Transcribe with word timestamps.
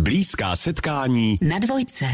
Blízká 0.00 0.56
setkání 0.56 1.38
Na 1.42 1.58
dvojce. 1.58 2.04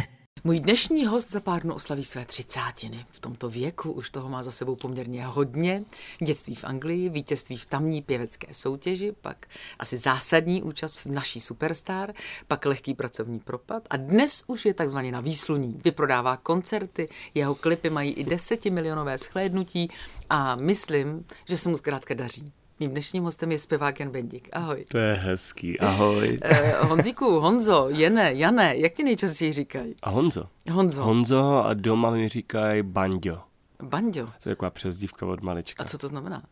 Můj 0.45 0.61
dnešní 0.61 1.07
host 1.07 1.33
za 1.33 1.41
pár 1.41 1.63
dnů 1.63 1.75
oslaví 1.75 2.05
své 2.05 2.25
třicátiny. 2.25 3.07
V 3.11 3.21
tomto 3.21 3.51
věku 3.51 3.93
už 3.93 4.11
toho 4.11 4.29
má 4.29 4.43
za 4.43 4.51
sebou 4.51 4.77
poměrně 4.77 5.27
hodně. 5.27 5.85
Dětství 6.23 6.55
v 6.55 6.65
Anglii, 6.65 7.09
vítězství 7.09 7.57
v 7.57 7.67
tamní 7.67 8.03
pěvecké 8.03 8.55
soutěži, 8.55 9.13
pak 9.21 9.47
asi 9.79 9.97
zásadní 9.97 10.63
účast 10.63 11.05
v 11.05 11.07
naší 11.07 11.41
superstar, 11.41 12.15
pak 12.47 12.65
lehký 12.65 12.95
pracovní 12.95 13.41
propad 13.41 13.83
a 13.91 13.97
dnes 13.97 14.45
už 14.47 14.67
je 14.67 14.75
takzvaně 14.75 15.13
na 15.13 15.21
výsluní. 15.21 15.81
Vyprodává 15.85 16.37
koncerty, 16.37 17.09
jeho 17.35 17.55
klipy 17.55 17.91
mají 17.91 18.13
i 18.13 18.25
desetimilionové 18.25 19.19
shlédnutí 19.19 19.91
a 20.31 20.57
myslím, 20.57 21.25
že 21.49 21.57
se 21.57 21.69
mu 21.69 21.77
zkrátka 21.77 22.15
daří. 22.15 22.53
Mým 22.81 22.91
dnešním 22.91 23.25
hostem 23.25 23.53
je 23.53 23.59
zpěvák 23.59 24.01
Jan 24.01 24.11
Bendik. 24.11 24.49
Ahoj. 24.53 24.85
To 24.89 24.99
je 24.99 25.15
hezký, 25.15 25.81
ahoj. 25.81 26.39
Eh, 26.43 26.73
Honzíku, 26.85 27.41
Honzo, 27.41 27.89
Jene, 27.89 28.35
Jane, 28.35 28.77
jak 28.77 28.93
ti 28.93 29.05
nejčastěji 29.05 29.53
říkají? 29.53 29.95
A 30.03 30.11
Honzo? 30.11 30.49
Honzo. 30.71 31.03
Honzo 31.05 31.65
a 31.67 31.75
doma 31.75 32.11
mi 32.11 32.29
říkají 32.29 32.83
Banďo. 32.83 33.41
Banďo. 33.83 34.27
To 34.43 34.49
je 34.49 34.55
taková 34.57 34.71
přezdívka 34.71 35.27
od 35.27 35.43
malička. 35.43 35.83
A 35.83 35.87
co 35.87 35.99
to 35.99 36.09
znamená? 36.09 36.43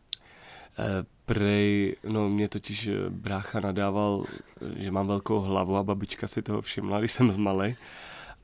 Eh, 0.79 1.05
Prej, 1.25 1.95
no 2.03 2.29
mě 2.29 2.49
totiž 2.49 2.87
eh, 2.87 2.91
brácha 3.09 3.59
nadával, 3.59 4.23
že 4.75 4.91
mám 4.91 5.07
velkou 5.07 5.39
hlavu 5.39 5.75
a 5.77 5.83
babička 5.83 6.27
si 6.27 6.41
toho 6.41 6.61
všimla, 6.61 6.99
když 6.99 7.11
jsem 7.11 7.37
malý. 7.41 7.75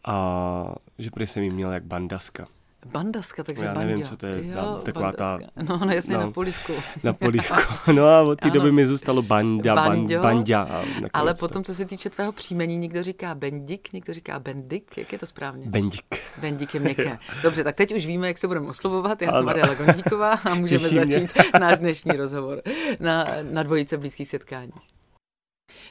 A 0.06 0.76
že 0.98 1.10
prej 1.12 1.28
jsem 1.28 1.44
jí 1.44 1.50
měl 1.50 1.72
jak 1.72 1.84
bandaska. 1.84 2.48
Bandaska, 2.86 3.44
takže 3.44 3.66
Já 3.66 3.74
nevím, 3.74 4.04
co 4.04 4.18
to 4.18 4.26
je, 4.28 4.48
Jo, 4.48 4.56
ta- 4.56 4.82
taková 4.82 5.12
ta-. 5.12 5.40
No, 5.68 5.78
no 5.86 5.92
jasně, 5.92 6.18
no. 6.18 6.22
na 6.24 6.32
polívku. 6.32 6.74
Na 7.04 7.14
polívku. 7.14 7.56
No 7.94 8.06
a 8.06 8.22
od 8.22 8.40
té 8.40 8.50
doby 8.50 8.72
mi 8.72 8.86
zůstalo 8.86 9.22
Banda, 9.22 9.76
ban, 9.76 9.86
Banďo. 9.90 10.22
Banďa. 10.22 10.62
a 10.62 10.78
nakonec 10.78 11.10
Ale 11.14 11.34
to- 11.34 11.40
potom, 11.40 11.64
co 11.64 11.76
se 11.76 11.86
týče 11.86 12.10
tvého 12.10 12.32
příjmení, 12.32 12.78
někdo 12.78 13.04
říká 13.04 13.36
Bendik, 13.36 13.94
někdo 13.94 14.14
říká 14.14 14.40
Bendik, 14.40 14.98
jak 14.98 15.12
je 15.12 15.18
to 15.18 15.26
správně? 15.26 15.66
Bendik. 15.70 16.04
Bendik 16.42 16.74
je 16.74 16.80
měkké. 16.80 17.20
Dobře, 17.44 17.64
tak 17.64 17.76
teď 17.76 17.96
už 17.96 18.06
víme, 18.06 18.28
jak 18.28 18.38
se 18.38 18.48
budeme 18.48 18.68
oslovovat. 18.68 19.22
Já 19.22 19.32
jsem 19.32 19.50
Ano. 19.50 19.50
Adela 19.50 19.74
Gondíková 19.74 20.34
a 20.34 20.56
můžeme 20.56 20.90
Těší 20.90 21.00
mě. 21.06 21.20
začít 21.20 21.32
náš 21.60 21.78
dnešní 21.78 22.12
rozhovor 22.12 22.62
na, 23.00 23.28
na 23.52 23.64
dvojice 23.64 23.98
blízkých 23.98 24.28
setkání. 24.28 24.72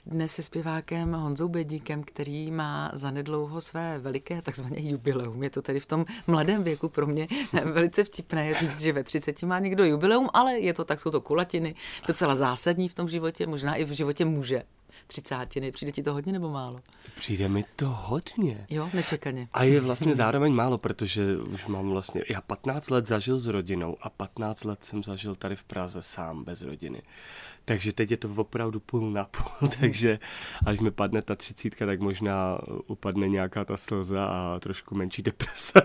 Dnes 0.06 0.32
se 0.32 0.42
zpěvákem 0.42 1.12
Honzou 1.12 1.48
Bedíkem, 1.48 2.02
který 2.02 2.50
má 2.50 2.90
zanedlouho 2.94 3.60
své 3.60 3.98
veliké 3.98 4.42
takzvané 4.42 4.76
jubileum. 4.80 5.42
Je 5.42 5.50
to 5.50 5.62
tedy 5.62 5.80
v 5.80 5.86
tom 5.86 6.04
mladém 6.26 6.62
věku 6.62 6.88
pro 6.88 7.06
mě 7.06 7.28
velice 7.72 8.04
vtipné 8.04 8.54
říct, 8.54 8.80
že 8.80 8.92
ve 8.92 9.04
30 9.04 9.42
má 9.42 9.58
někdo 9.58 9.84
jubileum, 9.84 10.28
ale 10.34 10.58
je 10.58 10.74
to 10.74 10.84
tak, 10.84 11.00
jsou 11.00 11.10
to 11.10 11.20
kulatiny, 11.20 11.74
docela 12.06 12.34
zásadní 12.34 12.88
v 12.88 12.94
tom 12.94 13.08
životě, 13.08 13.46
možná 13.46 13.74
i 13.74 13.84
v 13.84 13.90
životě 13.90 14.24
muže. 14.24 14.62
Třicátiny, 15.06 15.72
přijde 15.72 15.92
ti 15.92 16.02
to 16.02 16.12
hodně 16.12 16.32
nebo 16.32 16.50
málo? 16.50 16.80
Přijde 17.16 17.48
mi 17.48 17.64
to 17.76 17.86
hodně. 17.86 18.66
Jo, 18.70 18.90
nečekaně. 18.94 19.48
A 19.52 19.64
je 19.64 19.80
vlastně 19.80 20.14
zároveň 20.14 20.52
málo, 20.52 20.78
protože 20.78 21.36
už 21.36 21.66
mám 21.66 21.90
vlastně, 21.90 22.22
já 22.30 22.40
15 22.40 22.90
let 22.90 23.06
zažil 23.06 23.38
s 23.38 23.46
rodinou 23.46 23.96
a 24.00 24.10
15 24.10 24.64
let 24.64 24.84
jsem 24.84 25.02
zažil 25.02 25.34
tady 25.34 25.56
v 25.56 25.62
Praze 25.62 26.02
sám 26.02 26.44
bez 26.44 26.62
rodiny. 26.62 27.02
Takže 27.70 27.92
teď 27.92 28.10
je 28.10 28.16
to 28.16 28.28
opravdu 28.36 28.80
půl 28.80 29.10
na 29.10 29.24
půl, 29.24 29.68
takže 29.80 30.18
až 30.66 30.80
mi 30.80 30.90
padne 30.90 31.22
ta 31.22 31.34
třicítka, 31.34 31.86
tak 31.86 32.00
možná 32.00 32.58
upadne 32.86 33.28
nějaká 33.28 33.64
ta 33.64 33.76
slza 33.76 34.24
a 34.24 34.58
trošku 34.60 34.94
menší 34.94 35.22
deprese. 35.22 35.82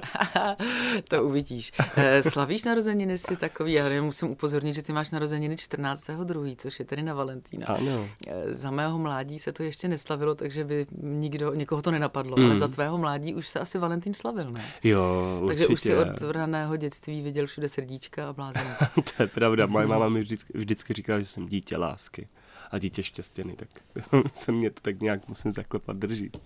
to 1.09 1.23
uvidíš. 1.23 1.71
Eh, 1.95 2.23
Slavíš 2.23 2.63
narozeniny 2.63 3.17
si 3.17 3.35
takový, 3.35 3.73
já 3.73 3.87
jenom 3.87 4.05
musím 4.05 4.29
upozornit, 4.29 4.75
že 4.75 4.81
ty 4.81 4.93
máš 4.93 5.11
narozeniny 5.11 5.55
14.2., 5.55 6.55
což 6.57 6.79
je 6.79 6.85
tedy 6.85 7.03
na 7.03 7.13
Valentína. 7.13 7.67
Ano. 7.67 8.07
Eh, 8.27 8.53
Za 8.53 8.71
mého 8.71 8.99
mládí 8.99 9.39
se 9.39 9.51
to 9.51 9.63
ještě 9.63 9.87
neslavilo, 9.87 10.35
takže 10.35 10.63
by 10.63 10.87
nikdo, 11.01 11.53
někoho 11.53 11.81
to 11.81 11.91
nenapadlo, 11.91 12.37
mm. 12.37 12.45
ale 12.45 12.55
za 12.55 12.67
tvého 12.67 12.97
mládí 12.97 13.35
už 13.35 13.47
se 13.47 13.59
asi 13.59 13.77
Valentín 13.77 14.13
slavil, 14.13 14.51
ne? 14.51 14.65
Jo, 14.83 15.39
určitě. 15.41 15.47
Takže 15.47 15.67
už 15.67 15.81
si 15.81 15.95
od 15.95 16.31
raného 16.31 16.75
dětství 16.75 17.21
viděl 17.21 17.47
všude 17.47 17.69
srdíčka 17.69 18.29
a 18.29 18.33
blázen. 18.33 18.75
to 19.17 19.23
je 19.23 19.27
pravda, 19.27 19.65
moje 19.65 19.87
máma 19.87 20.09
mi 20.09 20.21
vždycky, 20.21 20.57
vždycky 20.57 20.93
říkala, 20.93 21.19
že 21.19 21.25
jsem 21.25 21.45
dítě 21.45 21.74
lásky 21.77 22.27
a 22.71 22.77
dítě 22.77 23.03
štěstěny, 23.03 23.53
tak 23.55 23.69
se 24.33 24.51
mě 24.51 24.71
to 24.71 24.81
tak 24.81 24.99
nějak 25.01 25.27
musím 25.27 25.51
zaklepat 25.51 25.97
držet. 25.97 26.37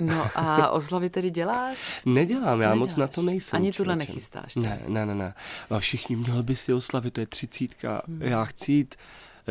No 0.00 0.26
a 0.34 0.70
oslavy 0.70 1.10
tedy 1.10 1.30
děláš? 1.30 2.00
Nedělám, 2.06 2.60
já 2.60 2.74
moc 2.74 2.88
Neděláš. 2.90 2.96
na 2.96 3.06
to 3.14 3.22
nejsem. 3.22 3.56
Ani 3.56 3.72
tuhle 3.72 3.92
člověče. 3.94 4.12
nechystáš, 4.12 4.56
Ne, 4.56 4.82
ne, 4.88 5.06
ne, 5.06 5.14
ne. 5.14 5.34
A 5.70 5.78
všichni 5.78 6.16
měl 6.16 6.42
by 6.42 6.56
si 6.56 6.72
oslavit, 6.72 7.14
to 7.14 7.20
je 7.20 7.26
třicítka. 7.26 8.02
Hmm. 8.08 8.22
Já 8.22 8.44
chci 8.44 8.72
jít, 8.72 8.94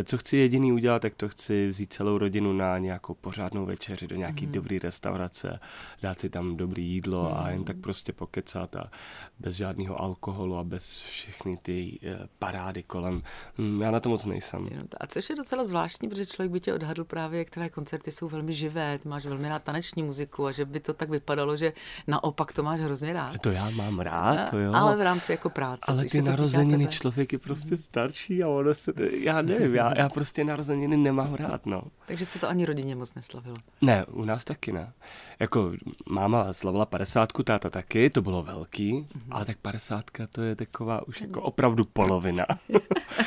co 0.04 0.18
chci 0.18 0.38
jediný 0.38 0.72
udělat, 0.74 1.02
tak 1.02 1.16
to 1.16 1.30
chci 1.30 1.68
vzít 1.68 1.94
celou 1.94 2.18
rodinu 2.18 2.54
na 2.54 2.78
nějakou 2.78 3.14
pořádnou 3.14 3.66
večeři 3.66 4.08
do 4.08 4.16
nějaký 4.16 4.46
Hmm. 4.46 4.52
dobrý 4.54 4.80
restaurace, 4.80 5.60
dát 6.02 6.20
si 6.20 6.30
tam 6.30 6.58
dobrý 6.58 6.86
jídlo 6.86 7.38
a 7.40 7.50
jen 7.50 7.64
tak 7.64 7.78
prostě 7.78 8.14
pokecat 8.14 8.76
a 8.76 8.92
bez 9.40 9.56
žádného 9.56 10.02
alkoholu 10.02 10.58
a 10.58 10.64
bez 10.64 11.02
všechny 11.02 11.58
ty 11.62 12.00
eh, 12.04 12.18
parády 12.40 12.84
kolem. 12.84 13.22
Hm, 13.58 13.82
Já 13.82 13.92
na 13.92 14.00
to 14.00 14.10
moc 14.10 14.26
nejsem. 14.26 14.70
A 15.00 15.08
což 15.08 15.30
je 15.30 15.36
docela 15.36 15.64
zvláštní, 15.64 16.10
protože 16.10 16.26
člověk 16.26 16.52
by 16.52 16.60
tě 16.60 16.74
odhadl 16.74 17.04
právě, 17.04 17.40
jak 17.40 17.50
tvé 17.50 17.70
koncerty 17.70 18.12
jsou 18.12 18.30
velmi 18.30 18.54
živé, 18.54 18.98
ty 19.00 19.10
máš 19.10 19.26
velmi 19.26 19.50
rád 19.50 19.64
taneční 19.64 20.04
muziku 20.04 20.46
a 20.46 20.52
že 20.52 20.66
by 20.66 20.80
to 20.80 20.94
tak 20.94 21.10
vypadalo, 21.10 21.58
že 21.58 21.74
naopak 22.08 22.52
to 22.54 22.64
máš 22.64 22.80
hrozně 22.80 23.14
rád. 23.14 23.40
To 23.42 23.52
já 23.52 23.70
mám 23.70 24.00
rád, 24.00 24.50
to 24.50 24.58
jo. 24.60 24.74
Ale 24.74 24.98
v 24.98 25.02
rámci 25.02 25.32
jako 25.32 25.50
práce. 25.50 25.92
Ale 25.92 26.06
ty 26.06 26.22
narozeniny 26.22 26.88
člověk 26.88 27.34
je 27.34 27.40
prostě 27.40 27.78
starší 27.78 28.44
a 28.44 28.48
ono 28.48 28.74
se, 28.74 28.94
já 29.24 29.42
nevím, 29.42 29.76
já, 29.82 29.98
já 29.98 30.10
prostě 30.10 30.44
narozeniny 30.44 30.98
nemám 30.98 31.34
rád, 31.36 31.66
no. 31.66 31.82
Takže 32.06 32.26
se 32.26 32.40
to 32.40 32.50
ani 32.50 32.66
rodině 32.66 32.96
moc 32.96 33.14
neslavilo. 33.16 33.56
Ne, 33.82 34.06
u 34.06 34.26
nás 34.26 34.44
taky 34.46 34.72
ne. 34.72 34.94
Jako 35.40 35.72
máma 36.10 36.54
slavila 36.54 36.86
padesátku, 36.86 37.44
táta 37.44 37.70
taky, 37.70 38.10
to 38.10 38.22
bylo 38.22 38.44
velký, 38.44 38.94
Mhm. 38.94 39.08
ale 39.32 39.46
tak 39.46 39.58
padesátka 39.58 40.28
to 40.28 40.42
je 40.42 40.56
taková 40.56 41.08
už 41.08 41.22
jako 41.22 41.42
opravdu 41.42 41.86
polovina. 41.86 42.46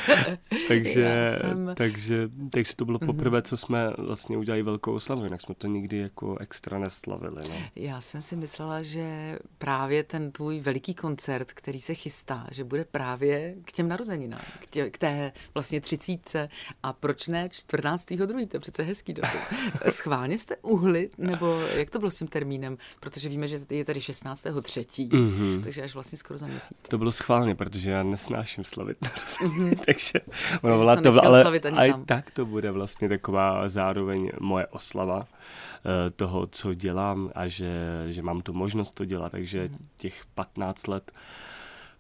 takže, 0.69 1.27
jsem- 1.39 1.65
Mhm. 1.65 1.75
takže, 1.75 2.29
takže 2.51 2.77
to 2.77 2.85
bylo 2.85 2.99
poprvé, 2.99 3.43
co 3.43 3.57
jsme 3.57 3.91
vlastně 3.99 4.37
udělali 4.37 4.63
velkou 4.63 4.93
oslavu, 4.95 5.25
jinak 5.25 5.41
jsme 5.41 5.55
to 5.55 5.67
nikdy 5.67 5.99
jako 5.99 6.37
extra 6.39 6.79
neslavili. 6.79 7.49
No. 7.49 7.55
Já 7.77 8.01
jsem 8.01 8.23
si 8.23 8.37
myslela, 8.37 8.83
že 8.83 9.39
právě 9.59 10.03
ten 10.03 10.33
tvůj 10.33 10.61
veliký 10.61 10.95
koncert, 10.95 11.53
který 11.53 11.81
se 11.81 11.95
chystá, 11.95 12.47
že 12.51 12.65
bude 12.65 12.85
právě 12.85 13.55
k 13.65 13.73
těm 13.73 13.89
narozeninám, 13.89 14.41
k, 14.61 14.67
tě, 14.67 14.91
k 14.91 14.99
té 14.99 15.33
vlastně 15.55 15.81
třicítce 15.81 16.44
a 16.83 16.93
proč 16.93 17.29
ne 17.29 17.49
14. 17.49 18.07
druhý, 18.27 18.47
to 18.47 18.57
je 18.57 18.61
přece 18.61 18.83
hezký 18.83 19.13
datum. 19.13 19.41
Schválně 19.89 20.39
jste 20.39 20.57
uhli, 20.57 21.11
nebo 21.19 21.61
jak 21.61 21.91
to 21.91 21.99
bylo 21.99 22.11
s 22.11 22.19
tím 22.19 22.29
termínem, 22.29 22.79
protože 23.01 23.29
víme, 23.29 23.49
že 23.49 23.59
je 23.71 23.85
tady 23.85 24.01
16. 24.01 24.45
třetí, 24.63 25.09
Mhm. 25.13 25.61
takže 25.65 25.83
až 25.83 25.95
vlastně 25.95 26.19
skoro 26.19 26.39
za 26.39 26.47
měsíc. 26.47 26.79
To 26.89 26.99
bylo 26.99 27.13
schválně, 27.13 27.55
protože 27.55 27.91
já 27.91 28.03
nesnáším 28.03 28.65
slavit 28.65 28.99
narozeniny, 29.03 29.77
takže 29.87 30.21
ono 30.63 30.79
byla 30.79 30.97
to 30.97 31.27
ale 31.27 31.57
i 31.87 31.93
tak 32.07 32.31
to 32.31 32.47
bude 32.47 32.71
vlastně 32.71 33.09
taková 33.09 33.69
zároveň 33.69 34.31
moje 34.41 34.67
oslava 34.67 35.27
eh, 35.27 36.11
toho, 36.11 36.47
co 36.47 36.75
dělám 36.75 37.31
a 37.35 37.47
že, 37.49 37.73
že 38.11 38.23
mám 38.23 38.41
tu 38.43 38.53
možnost 38.53 38.93
to 38.93 39.05
dělat, 39.05 39.33
takže 39.33 39.69
Mhm. 39.69 39.79
těch 39.97 40.23
15 40.35 40.87
let 40.89 41.13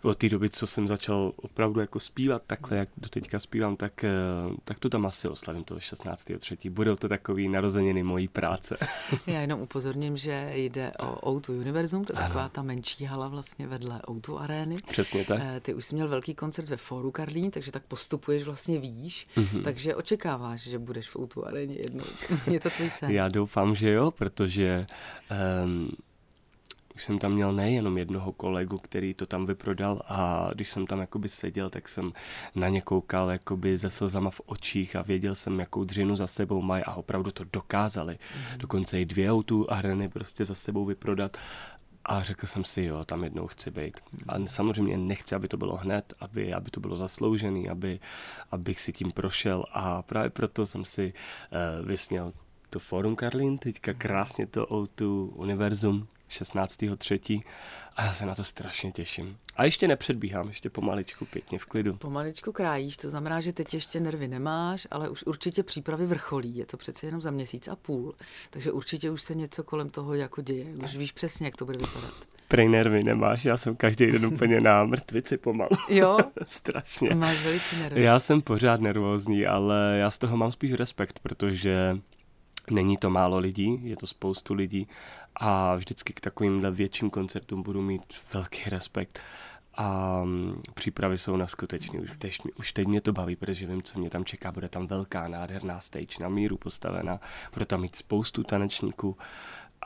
od 0.05 0.19
té 0.19 0.29
doby, 0.29 0.51
co 0.51 0.67
jsem 0.67 0.89
začal 0.89 1.33
opravdu 1.37 1.81
jako 1.81 2.01
zpívat 2.01 2.43
takhle, 2.47 2.77
jak 2.79 2.89
do 2.97 3.09
teďka 3.09 3.39
zpívám, 3.39 3.77
tak, 3.77 4.05
eh, 4.05 4.11
tak 4.65 4.79
to 4.79 4.89
tam 4.89 5.07
asi 5.07 5.29
oslavím 5.29 5.65
toho 5.65 5.81
16.3. 5.81 6.71
Budou 6.71 6.97
to 6.97 7.09
takový 7.09 7.49
narozeniny 7.49 8.03
mojí 8.03 8.29
práce. 8.29 8.77
Já 9.27 9.41
jenom 9.41 9.61
upozorním, 9.61 10.17
že 10.17 10.51
jde 10.55 10.93
o 11.01 11.33
O2 11.33 11.59
Univerzum, 11.61 12.05
to 12.05 12.13
je 12.13 12.17
Ano. 12.19 12.27
taková 12.27 12.49
ta 12.49 12.63
menší 12.63 13.05
hala 13.05 13.29
vlastně 13.29 13.67
vedle 13.67 14.01
O2 14.07 14.37
arény. 14.39 14.77
Přesně 14.91 15.25
tak. 15.25 15.41
Eh, 15.43 15.61
Ty 15.61 15.75
už 15.75 15.85
jsi 15.85 15.95
měl 15.95 16.09
velký 16.09 16.35
koncert 16.35 16.69
ve 16.69 16.77
Fóru 16.77 17.11
Karlín, 17.11 17.51
takže 17.51 17.73
tak 17.73 17.83
postupuješ 17.83 18.43
vlastně 18.43 18.79
výš, 18.79 19.27
Mhm. 19.37 19.47
mm-hmm. 19.47 19.63
takže 19.63 19.95
očekáváš, 19.95 20.61
že 20.63 20.79
budeš 20.79 21.09
v 21.09 21.17
O2 21.17 21.45
aréně 21.47 21.75
jednou. 21.77 22.05
Je 22.51 22.61
to 22.61 22.71
tvůj 22.71 22.91
sen. 22.91 23.11
Já 23.11 23.29
doufám, 23.29 23.75
že 23.75 23.91
jo, 23.91 24.11
protože 24.11 24.87
um, 25.65 25.89
už 26.95 27.05
jsem 27.05 27.19
tam 27.19 27.33
měl 27.33 27.53
nejenom 27.53 27.99
jednoho 27.99 28.33
kolegu, 28.33 28.79
který 28.79 29.15
to 29.15 29.27
tam 29.27 29.47
vyprodal 29.47 30.03
a 30.09 30.51
když 30.55 30.69
jsem 30.69 30.87
tam 30.87 31.01
jakoby 31.01 31.29
seděl, 31.29 31.71
tak 31.71 31.89
jsem 31.89 32.13
na 32.55 32.69
ně 32.69 32.81
koukal 32.81 33.31
jakoby 33.31 33.79
se 33.79 33.91
slzama 33.91 34.31
v 34.31 34.41
očích 34.47 34.97
a 34.97 35.03
věděl 35.03 35.35
jsem, 35.35 35.61
jakou 35.61 35.85
dřinu 35.85 36.17
za 36.17 36.27
sebou 36.27 36.63
mají 36.63 36.85
a 36.85 36.95
opravdu 36.95 37.31
to 37.31 37.45
dokázali. 37.53 38.19
Mm. 38.37 38.59
Dokonce 38.59 39.01
i 39.01 39.05
dvě 39.05 39.31
autů 39.31 39.73
a 39.73 39.75
hrany 39.75 40.09
prostě 40.09 40.45
za 40.45 40.55
sebou 40.55 40.85
vyprodat. 40.85 41.37
A 42.07 42.23
řekl 42.23 42.47
jsem 42.47 42.65
si, 42.65 42.83
jo, 42.83 43.05
tam 43.05 43.25
jednou 43.25 43.47
chci 43.47 43.71
být. 43.71 44.01
A 44.29 44.47
samozřejmě 44.47 44.97
nechci, 44.97 45.35
aby 45.35 45.49
to 45.49 45.57
bylo 45.57 45.77
hned, 45.77 46.15
aby, 46.21 46.55
aby 46.55 46.71
to 46.71 46.81
bylo 46.81 46.97
zasloužený, 46.97 47.69
aby, 47.69 48.01
abych 48.51 48.81
si 48.81 48.93
tím 48.93 49.13
prošel. 49.13 49.65
A 49.73 50.03
právě 50.03 50.31
proto 50.31 50.67
jsem 50.67 50.85
si 50.85 51.13
uh, 51.13 51.87
vysněl 51.87 52.33
to 52.75 52.79
Forum 52.79 53.17
Karlín, 53.17 53.59
teďka 53.59 53.95
krásně 53.95 54.47
to 54.47 54.67
O2 54.67 55.31
Univerzum 55.35 56.07
16.3. 56.31 57.43
A 57.97 58.05
já 58.05 58.13
se 58.13 58.27
na 58.27 58.35
to 58.35 58.45
strašně 58.45 58.93
těším. 58.93 59.37
A 59.57 59.65
ještě 59.65 59.89
nepředbíhám, 59.89 60.49
ještě 60.49 60.71
pomaličku, 60.71 61.25
pěkně 61.25 61.59
v 61.59 61.67
klidu. 61.67 61.95
Pomaličku 61.95 62.53
krájíš, 62.53 62.97
to 62.97 63.11
znamená, 63.11 63.41
že 63.41 63.53
teď 63.53 63.75
ještě 63.75 64.01
nervy 64.01 64.29
nemáš, 64.29 64.87
ale 64.91 65.09
už 65.09 65.23
určitě 65.23 65.63
přípravy 65.63 66.07
vrcholí. 66.07 66.57
Je 66.57 66.67
to 66.67 66.77
přece 66.77 67.07
jenom 67.07 67.21
za 67.21 67.31
měsíc 67.31 67.69
a 67.69 67.77
půl. 67.77 68.15
Takže 68.51 68.73
určitě 68.73 69.11
už 69.11 69.23
se 69.23 69.35
něco 69.35 69.65
kolem 69.65 69.91
toho 69.91 70.15
jako 70.15 70.43
děje. 70.43 70.67
Už 70.83 70.97
víš 70.97 71.13
přesně, 71.13 71.47
jak 71.47 71.57
to 71.57 71.65
bude 71.65 71.79
vypadat. 71.79 72.15
Prej 72.49 72.69
nervy 72.69 73.05
nemáš, 73.05 73.45
já 73.45 73.57
jsem 73.57 73.77
každý 73.77 74.07
den 74.07 74.27
úplně 74.27 74.61
na 74.61 74.85
mrtvici 74.85 75.37
pomalu. 75.37 75.77
Jo? 75.89 76.19
Strašně. 76.43 77.15
Máš 77.15 77.45
veliký 77.45 77.77
nervy. 77.77 78.03
Já 78.03 78.19
jsem 78.19 78.43
pořád 78.43 78.81
nervózní, 78.81 79.47
ale 79.47 79.97
já 79.99 80.11
z 80.11 80.19
toho 80.19 80.37
mám 80.37 80.53
spíš 80.53 80.73
respekt, 80.73 81.19
protože 81.23 81.99
není 82.71 82.97
to 82.97 83.11
málo 83.11 83.39
lidí, 83.39 83.81
je 83.83 83.97
to 83.97 84.07
spoustu 84.07 84.55
lidí 84.55 84.89
a 85.37 85.75
vždycky 85.75 86.13
k 86.13 86.21
takovýmhle 86.21 86.71
větším 86.71 87.11
koncertům 87.11 87.63
budu 87.63 87.83
mít 87.83 88.03
velký 88.33 88.71
respekt. 88.71 89.21
A 89.77 90.21
mm, 90.25 90.63
přípravy 90.75 91.19
jsou 91.19 91.37
neskutečné. 91.37 92.01
Už 92.01 92.11
teď, 92.19 92.41
už 92.57 92.73
teď 92.73 92.87
mě 92.87 93.01
to 93.01 93.13
baví, 93.13 93.37
protože 93.37 93.67
vím, 93.67 93.83
co 93.83 93.99
mě 93.99 94.11
tam 94.11 94.25
čeká. 94.25 94.53
Bude 94.53 94.69
tam 94.69 94.87
velká, 94.87 95.29
nádherná 95.29 95.81
stage 95.81 96.19
na 96.21 96.29
míru 96.29 96.57
postavená. 96.57 97.21
Bude 97.53 97.67
tam 97.67 97.81
mít 97.81 97.97
spoustu 97.97 98.43
tanečníků. 98.43 99.17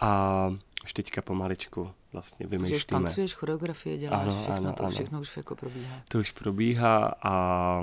A 0.00 0.54
už 0.84 0.92
teďka 0.92 1.22
pomaličku 1.22 1.90
vlastně 2.12 2.46
vymýšlíme. 2.46 2.78
Že 2.78 2.84
už 2.84 2.84
tancuješ, 2.84 3.34
choreografie 3.34 3.96
děláš, 3.98 4.22
ano, 4.22 4.30
všechno, 4.30 4.56
ano, 4.56 4.72
to 4.72 4.82
ano. 4.82 4.92
všechno 4.92 5.20
už 5.20 5.36
jako 5.36 5.56
probíhá. 5.56 6.02
To 6.10 6.19
už 6.19 6.32
probíhá 6.32 7.14
a 7.22 7.82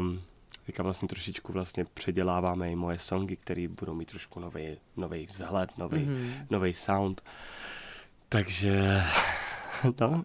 teďka 0.66 0.84
vlastně 0.84 1.08
trošičku 1.08 1.54
vlastně 1.54 1.86
předěláváme 1.86 2.72
i 2.72 2.76
moje 2.76 2.98
songy, 2.98 3.36
které 3.36 3.68
budou 3.68 3.94
mít 3.94 4.10
trošku 4.10 4.40
nový 4.98 5.26
vzhled, 5.26 5.78
nový 5.80 6.06
mm-hmm. 6.06 6.74
sound. 6.74 7.22
Takže 8.30 9.04
No. 10.02 10.24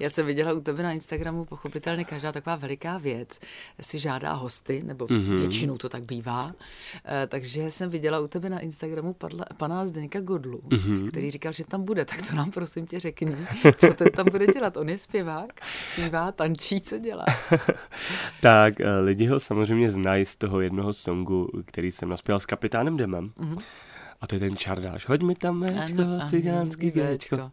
Já 0.00 0.10
jsem 0.10 0.26
viděla 0.26 0.52
u 0.52 0.60
tebe 0.60 0.82
na 0.82 0.92
Instagramu, 0.92 1.44
pochopitelně 1.44 2.04
každá 2.04 2.32
taková 2.32 2.56
veliká 2.56 2.98
věc 2.98 3.40
si 3.80 3.98
žádá 3.98 4.32
hosty, 4.32 4.82
nebo 4.86 5.06
mm-hmm. 5.06 5.38
většinou 5.38 5.78
to 5.78 5.88
tak 5.88 6.02
bývá. 6.02 6.52
E, 7.22 7.26
takže 7.26 7.70
jsem 7.70 7.90
viděla 7.90 8.20
u 8.20 8.28
tebe 8.28 8.50
na 8.50 8.58
Instagramu 8.58 9.12
padla, 9.12 9.44
pana 9.56 9.86
Zdeňka 9.86 10.20
Godlu, 10.20 10.58
mm-hmm. 10.58 11.08
který 11.08 11.30
říkal, 11.30 11.52
že 11.52 11.64
tam 11.64 11.84
bude. 11.84 12.04
Tak 12.10 12.30
to 12.30 12.36
nám 12.36 12.50
prosím 12.50 12.86
tě 12.86 13.00
řekni, 13.00 13.36
co 13.76 13.94
ten 13.94 14.08
tam 14.10 14.26
bude 14.30 14.46
dělat. 14.46 14.76
On 14.76 14.88
je 14.88 14.98
zpěvák, 14.98 15.60
zpívá, 15.92 16.32
tančí, 16.32 16.80
co 16.80 16.98
dělá? 16.98 17.24
tak 18.40 18.80
eh, 18.80 18.98
lidi 18.98 19.26
ho 19.26 19.40
samozřejmě 19.40 19.90
znají 19.90 20.24
z 20.26 20.36
toho 20.36 20.60
jednoho 20.60 20.92
songu, 20.92 21.50
který 21.64 21.90
jsem 21.90 22.08
naspěl 22.08 22.40
s 22.40 22.46
kapitánem 22.46 22.96
Demem. 22.96 23.28
Mm-hmm 23.28 23.62
a 24.20 24.26
to 24.26 24.34
je 24.34 24.38
ten 24.38 24.56
čardáš. 24.56 25.08
Hoď 25.08 25.22
mi 25.22 25.34
tam 25.34 25.58
méčko, 25.58 26.02
ano, 26.02 26.26
cigánský 26.26 26.90
géčko. 26.90 27.50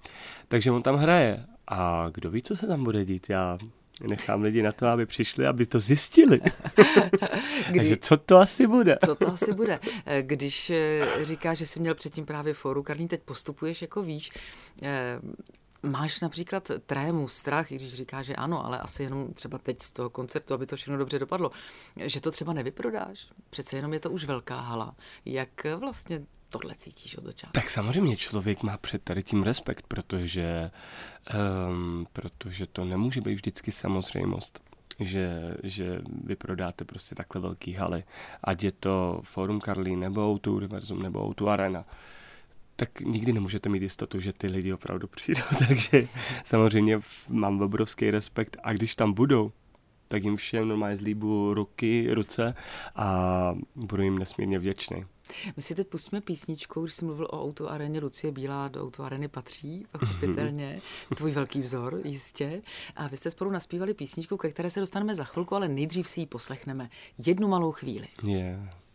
Takže 0.47 0.71
on 0.71 0.83
tam 0.83 0.95
hraje. 0.95 1.45
A 1.67 2.09
kdo 2.13 2.31
ví, 2.31 2.41
co 2.41 2.55
se 2.55 2.67
tam 2.67 2.83
bude 2.83 3.05
dít? 3.05 3.29
Já 3.29 3.57
nechám 4.07 4.41
lidi 4.41 4.61
na 4.61 4.71
to, 4.71 4.87
aby 4.87 5.05
přišli, 5.05 5.45
aby 5.47 5.65
to 5.65 5.79
zjistili. 5.79 6.39
Kdy, 7.69 7.79
Takže 7.79 7.97
co 7.97 8.17
to 8.17 8.37
asi 8.37 8.67
bude? 8.67 8.97
co 9.05 9.15
to 9.15 9.31
asi 9.31 9.53
bude? 9.53 9.79
Když 10.21 10.69
eh, 10.69 11.07
říkáš, 11.21 11.57
že 11.57 11.65
jsi 11.65 11.79
měl 11.79 11.95
předtím 11.95 12.25
právě 12.25 12.53
fóru, 12.53 12.83
Karlín, 12.83 13.07
teď 13.07 13.21
postupuješ 13.21 13.81
jako 13.81 14.03
víš, 14.03 14.31
eh, 14.83 15.19
Máš 15.83 16.19
například 16.19 16.71
trému, 16.85 17.27
strach, 17.27 17.71
i 17.71 17.75
když 17.75 17.93
říkáš, 17.93 18.25
že 18.25 18.35
ano, 18.35 18.65
ale 18.65 18.79
asi 18.79 19.03
jenom 19.03 19.33
třeba 19.33 19.57
teď 19.57 19.81
z 19.81 19.91
toho 19.91 20.09
koncertu, 20.09 20.53
aby 20.53 20.65
to 20.65 20.75
všechno 20.75 20.97
dobře 20.97 21.19
dopadlo, 21.19 21.51
že 21.95 22.21
to 22.21 22.31
třeba 22.31 22.53
nevyprodáš? 22.53 23.27
Přece 23.49 23.75
jenom 23.75 23.93
je 23.93 23.99
to 23.99 24.11
už 24.11 24.25
velká 24.25 24.59
hala. 24.59 24.95
Jak 25.25 25.65
vlastně 25.79 26.21
tohle 26.49 26.75
cítíš 26.75 27.17
od 27.17 27.23
začátku? 27.23 27.53
Tak 27.53 27.69
samozřejmě 27.69 28.17
člověk 28.17 28.63
má 28.63 28.77
před 28.77 29.03
tady 29.03 29.23
tím 29.23 29.43
respekt, 29.43 29.85
protože, 29.87 30.71
um, 31.69 32.07
protože 32.13 32.65
to 32.65 32.85
nemůže 32.85 33.21
být 33.21 33.35
vždycky 33.35 33.71
samozřejmost 33.71 34.67
že, 34.99 35.53
že 35.63 36.01
vy 36.23 36.35
prodáte 36.35 36.85
prostě 36.85 37.15
takhle 37.15 37.41
velký 37.41 37.73
haly, 37.73 38.03
ať 38.43 38.63
je 38.63 38.71
to 38.71 39.19
Forum 39.23 39.59
Karlín, 39.59 39.99
nebo 39.99 40.21
Outu 40.31 40.55
Univerzum, 40.55 41.01
nebo 41.01 41.27
Outu 41.27 41.49
Arena, 41.49 41.85
tak 42.75 43.01
nikdy 43.01 43.33
nemůžete 43.33 43.69
mít 43.69 43.81
jistotu, 43.81 44.19
že 44.19 44.33
ty 44.33 44.47
lidi 44.47 44.73
opravdu 44.73 45.07
přijdou, 45.07 45.43
takže 45.67 46.07
samozřejmě 46.43 46.99
mám 47.29 47.61
obrovský 47.61 48.11
respekt 48.11 48.57
a 48.63 48.73
když 48.73 48.95
tam 48.95 49.13
budou, 49.13 49.51
tak 50.07 50.23
jim 50.23 50.35
všem 50.35 50.67
normálně 50.67 50.97
zlíbu 50.97 51.53
ruky, 51.53 52.07
ruce 52.13 52.55
a 52.95 53.55
budu 53.75 54.03
jim 54.03 54.17
nesmírně 54.17 54.59
vděčný. 54.59 55.05
My 55.55 55.61
si 55.61 55.75
teď 55.75 55.87
pustíme 55.87 56.21
písničku, 56.21 56.81
když 56.81 56.93
jsem 56.93 57.07
mluvil 57.07 57.25
o 57.25 57.43
autoareně, 57.43 57.99
Lucie 57.99 58.31
Bílá 58.31 58.67
do 58.67 58.83
autoareny 58.83 59.27
patří, 59.27 59.85
pochopitelně, 59.91 60.81
tvůj 61.15 61.31
velký 61.31 61.61
vzor, 61.61 62.01
jistě. 62.03 62.61
A 62.95 63.07
vy 63.07 63.17
jste 63.17 63.29
spolu 63.29 63.51
naspívali 63.51 63.93
písničku, 63.93 64.37
ke 64.37 64.49
které 64.49 64.69
se 64.69 64.79
dostaneme 64.79 65.15
za 65.15 65.23
chvilku, 65.23 65.55
ale 65.55 65.67
nejdřív 65.67 66.09
si 66.09 66.19
ji 66.19 66.25
poslechneme. 66.25 66.89
Jednu 67.17 67.47
malou 67.47 67.71
chvíli. 67.71 68.07
Yeah. 68.23 68.86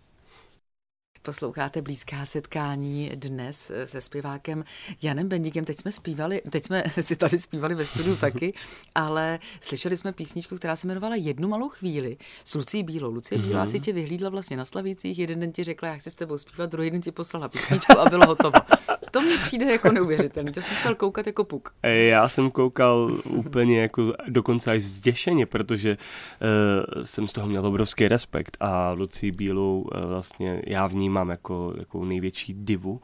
Posloucháte 1.25 1.83
blízká 1.83 2.25
setkání 2.25 3.11
dnes 3.15 3.73
se 3.85 4.01
zpěvákem 4.01 4.65
Janem 5.03 5.29
Bendíkem. 5.29 5.65
Teď 5.65 5.77
jsme 5.77 5.93
zpívali, 5.93 6.43
teď 6.51 6.65
jsme 6.65 6.83
si 7.01 7.17
tady 7.17 7.39
zpívali 7.39 7.75
ve 7.75 7.87
studiu 7.87 8.17
taky, 8.17 8.55
ale 8.95 9.39
slyšeli 9.61 9.97
jsme 9.97 10.13
písničku, 10.13 10.57
která 10.57 10.77
se 10.77 10.87
jmenovala 10.87 11.17
Jednu 11.17 11.49
malou 11.49 11.69
chvíli 11.69 12.17
s 12.45 12.55
Lucí 12.55 12.83
Bílou. 12.83 13.13
Lucie 13.13 13.39
Bílá 13.39 13.65
mm-hmm. 13.65 13.71
si 13.71 13.81
tě 13.81 13.93
vyhlídla 13.93 14.31
vlastně 14.31 14.57
na 14.57 14.65
Slavících, 14.65 15.19
jeden 15.19 15.41
den 15.41 15.53
ti 15.53 15.65
řekla, 15.65 15.89
já 15.89 15.95
chci 15.95 16.11
s 16.11 16.15
tebou 16.15 16.39
zpívat, 16.39 16.71
druhý 16.71 16.91
den 16.91 17.01
ti 17.01 17.13
poslala 17.13 17.49
písničku 17.49 17.99
a 17.99 18.11
bylo 18.11 18.27
hotovo. 18.27 18.59
To 19.11 19.23
mi 19.23 19.39
přijde 19.39 19.67
jako 19.67 19.93
neuvěřitelný, 19.93 20.53
to 20.53 20.63
jsem 20.63 20.73
musel 20.73 20.95
koukat 20.95 21.27
jako 21.27 21.45
puk. 21.45 21.75
Já 21.83 22.29
jsem 22.29 22.51
koukal 22.51 23.19
úplně 23.25 23.81
jako 23.81 24.13
dokonce 24.29 24.71
až 24.71 24.83
zděšeně, 24.83 25.47
protože 25.47 25.97
uh, 26.97 27.03
jsem 27.03 27.27
z 27.27 27.33
toho 27.33 27.47
měl 27.47 27.67
obrovský 27.67 28.09
respekt 28.09 28.57
a 28.61 28.93
Lucí 28.93 29.31
Bílou 29.31 29.81
uh, 29.81 30.05
vlastně 30.05 30.63
já 30.67 30.87
v 30.87 30.95
ní 30.95 31.12
vnímám 31.13 31.31
jako, 31.31 31.75
jako 31.79 32.05
největší 32.05 32.55
divu 32.55 33.01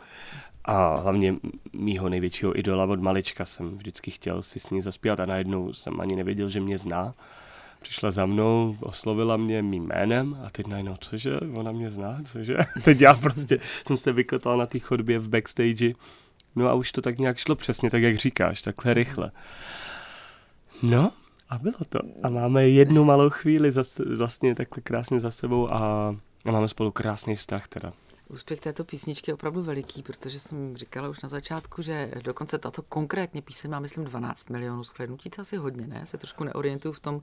a 0.64 0.96
hlavně 0.96 1.34
mýho 1.72 2.08
největšího 2.08 2.58
idola 2.58 2.84
od 2.84 3.00
malička 3.00 3.44
jsem 3.44 3.76
vždycky 3.76 4.10
chtěl 4.10 4.42
si 4.42 4.60
s 4.60 4.70
ní 4.70 4.82
zaspívat 4.82 5.20
a 5.20 5.26
najednou 5.26 5.72
jsem 5.72 6.00
ani 6.00 6.16
nevěděl, 6.16 6.48
že 6.48 6.60
mě 6.60 6.78
zná. 6.78 7.14
Přišla 7.82 8.10
za 8.10 8.26
mnou, 8.26 8.76
oslovila 8.80 9.36
mě 9.36 9.62
mým 9.62 9.86
jménem 9.86 10.36
a 10.46 10.50
teď 10.50 10.66
najednou, 10.66 10.96
cože, 11.00 11.40
ona 11.40 11.72
mě 11.72 11.90
zná, 11.90 12.20
cože? 12.24 12.56
Teď 12.84 13.00
já 13.00 13.14
prostě 13.14 13.58
jsem 13.86 13.96
se 13.96 14.12
vyklepal 14.12 14.56
na 14.56 14.66
té 14.66 14.78
chodbě 14.78 15.18
v 15.18 15.28
backstage. 15.28 15.92
No 16.56 16.68
a 16.68 16.74
už 16.74 16.92
to 16.92 17.02
tak 17.02 17.18
nějak 17.18 17.38
šlo 17.38 17.54
přesně 17.54 17.90
tak, 17.90 18.02
jak 18.02 18.16
říkáš, 18.16 18.62
takhle 18.62 18.94
rychle. 18.94 19.30
No, 20.82 21.12
a 21.48 21.58
bylo 21.58 21.84
to. 21.88 21.98
A 22.22 22.28
máme 22.28 22.68
jednu 22.68 23.04
malou 23.04 23.30
chvíli 23.30 23.70
zase, 23.70 24.04
vlastně 24.16 24.54
takhle 24.54 24.82
krásně 24.82 25.20
za 25.20 25.30
sebou 25.30 25.72
a 25.72 26.16
a 26.44 26.50
máme 26.50 26.68
spolu 26.68 26.90
krásný 26.90 27.34
vztah 27.34 27.68
teda. 27.68 27.92
Úspěch 28.30 28.60
této 28.60 28.84
písničky 28.84 29.30
je 29.30 29.34
opravdu 29.34 29.62
veliký, 29.62 30.02
protože 30.02 30.40
jsem 30.40 30.76
říkala 30.76 31.08
už 31.08 31.20
na 31.20 31.28
začátku, 31.28 31.82
že 31.82 32.10
dokonce 32.22 32.58
tato 32.58 32.82
konkrétně 32.82 33.42
píseň 33.42 33.70
má, 33.70 33.80
myslím, 33.80 34.04
12 34.04 34.50
milionů 34.50 34.84
shlednutí. 34.84 35.30
To 35.30 35.40
asi 35.40 35.56
hodně, 35.56 35.86
ne? 35.86 36.02
Se 36.04 36.18
trošku 36.18 36.44
neorientuju 36.44 36.92
v 36.92 37.00
tom, 37.00 37.20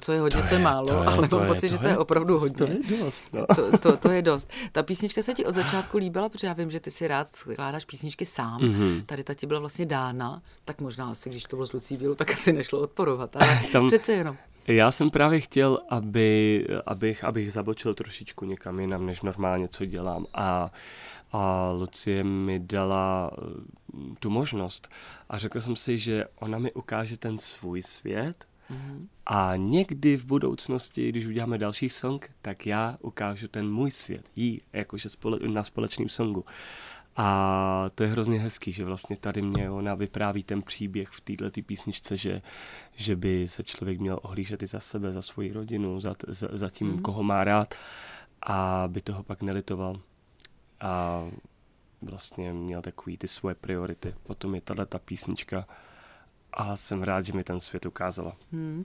co 0.00 0.12
je 0.12 0.20
hodně, 0.20 0.42
co 0.42 0.54
je, 0.54 0.60
je 0.60 0.64
málo, 0.64 0.86
je, 0.88 0.96
ale 0.96 1.28
mám 1.32 1.46
pocit, 1.46 1.68
že 1.68 1.78
to 1.78 1.86
je 1.86 1.98
opravdu 1.98 2.38
hodně. 2.38 2.56
To 2.56 2.64
je 2.64 2.98
dost, 2.98 3.32
no. 3.32 3.46
to, 3.56 3.78
to, 3.78 3.96
to, 3.96 4.10
je 4.10 4.22
dost. 4.22 4.50
Ta 4.72 4.82
písnička 4.82 5.22
se 5.22 5.34
ti 5.34 5.44
od 5.44 5.54
začátku 5.54 5.98
líbila, 5.98 6.28
protože 6.28 6.46
já 6.46 6.52
vím, 6.52 6.70
že 6.70 6.80
ty 6.80 6.90
si 6.90 7.08
rád 7.08 7.28
skládáš 7.28 7.84
písničky 7.84 8.26
sám. 8.26 8.60
Mm-hmm. 8.60 9.04
Tady 9.06 9.24
ta 9.24 9.34
ti 9.34 9.46
byla 9.46 9.60
vlastně 9.60 9.86
dána, 9.86 10.42
tak 10.64 10.80
možná 10.80 11.10
asi, 11.10 11.30
když 11.30 11.44
to 11.44 11.56
bylo 11.56 11.66
s 11.66 11.72
Lucí 11.72 11.96
Bílu, 11.96 12.14
tak 12.14 12.30
asi 12.30 12.52
nešlo 12.52 12.80
odporovat, 12.80 13.36
ale 13.36 13.60
Tam... 13.72 13.86
přece 13.86 14.12
jenom. 14.12 14.36
Já 14.68 14.90
jsem 14.90 15.10
právě 15.10 15.40
chtěl, 15.40 15.78
aby, 15.88 16.66
abych, 16.86 17.24
abych 17.24 17.52
zabočil 17.52 17.94
trošičku 17.94 18.44
někam 18.44 18.80
jinam, 18.80 19.06
než 19.06 19.22
normálně, 19.22 19.68
co 19.68 19.84
dělám. 19.84 20.26
A, 20.34 20.72
a 21.32 21.70
Lucie 21.70 22.24
mi 22.24 22.58
dala 22.58 23.30
eh, 23.32 24.14
tu 24.18 24.30
možnost. 24.30 24.88
A 25.28 25.38
řekl 25.38 25.60
jsem 25.60 25.76
si, 25.76 25.98
že 25.98 26.24
ona 26.38 26.58
mi 26.58 26.72
ukáže 26.72 27.16
ten 27.16 27.38
svůj 27.38 27.82
svět 27.82 28.44
mm-hmm. 28.70 29.06
a 29.26 29.52
někdy 29.56 30.16
v 30.16 30.24
budoucnosti, 30.24 31.08
když 31.08 31.26
uděláme 31.26 31.58
další 31.58 31.88
song, 31.88 32.30
tak 32.42 32.66
já 32.66 32.96
ukážu 33.00 33.48
ten 33.48 33.72
můj 33.72 33.90
svět, 33.90 34.30
jí, 34.36 34.60
jakože 34.72 35.08
spole, 35.08 35.38
na 35.46 35.64
společném 35.64 36.08
songu. 36.08 36.44
A 37.20 37.90
to 37.94 38.02
je 38.02 38.08
hrozně 38.08 38.38
hezký, 38.38 38.72
že 38.72 38.84
vlastně 38.84 39.16
tady 39.16 39.42
mě 39.42 39.70
ona 39.70 39.94
vypráví 39.94 40.42
ten 40.42 40.62
příběh 40.62 41.08
v 41.08 41.20
této 41.20 41.62
písničce, 41.66 42.16
že, 42.16 42.42
že 42.96 43.16
by 43.16 43.48
se 43.48 43.64
člověk 43.64 44.00
měl 44.00 44.18
ohlížet 44.22 44.62
i 44.62 44.66
za 44.66 44.80
sebe, 44.80 45.12
za 45.12 45.22
svoji 45.22 45.52
rodinu, 45.52 46.00
za, 46.00 46.14
za, 46.28 46.48
za 46.52 46.70
tím, 46.70 46.86
mm. 46.86 46.98
koho 46.98 47.22
má 47.22 47.44
rád 47.44 47.74
a 48.42 48.88
by 48.88 49.00
toho 49.00 49.22
pak 49.22 49.42
nelitoval. 49.42 50.00
A 50.80 51.24
vlastně 52.02 52.52
měl 52.52 52.82
takový 52.82 53.16
ty 53.16 53.28
svoje 53.28 53.54
priority. 53.54 54.14
Potom 54.22 54.54
je 54.54 54.60
tahle 54.60 54.86
ta 54.86 54.98
písnička 54.98 55.66
a 56.52 56.76
jsem 56.76 57.02
rád, 57.02 57.26
že 57.26 57.32
mi 57.32 57.44
ten 57.44 57.60
svět 57.60 57.86
ukázala. 57.86 58.36
Hmm. 58.52 58.82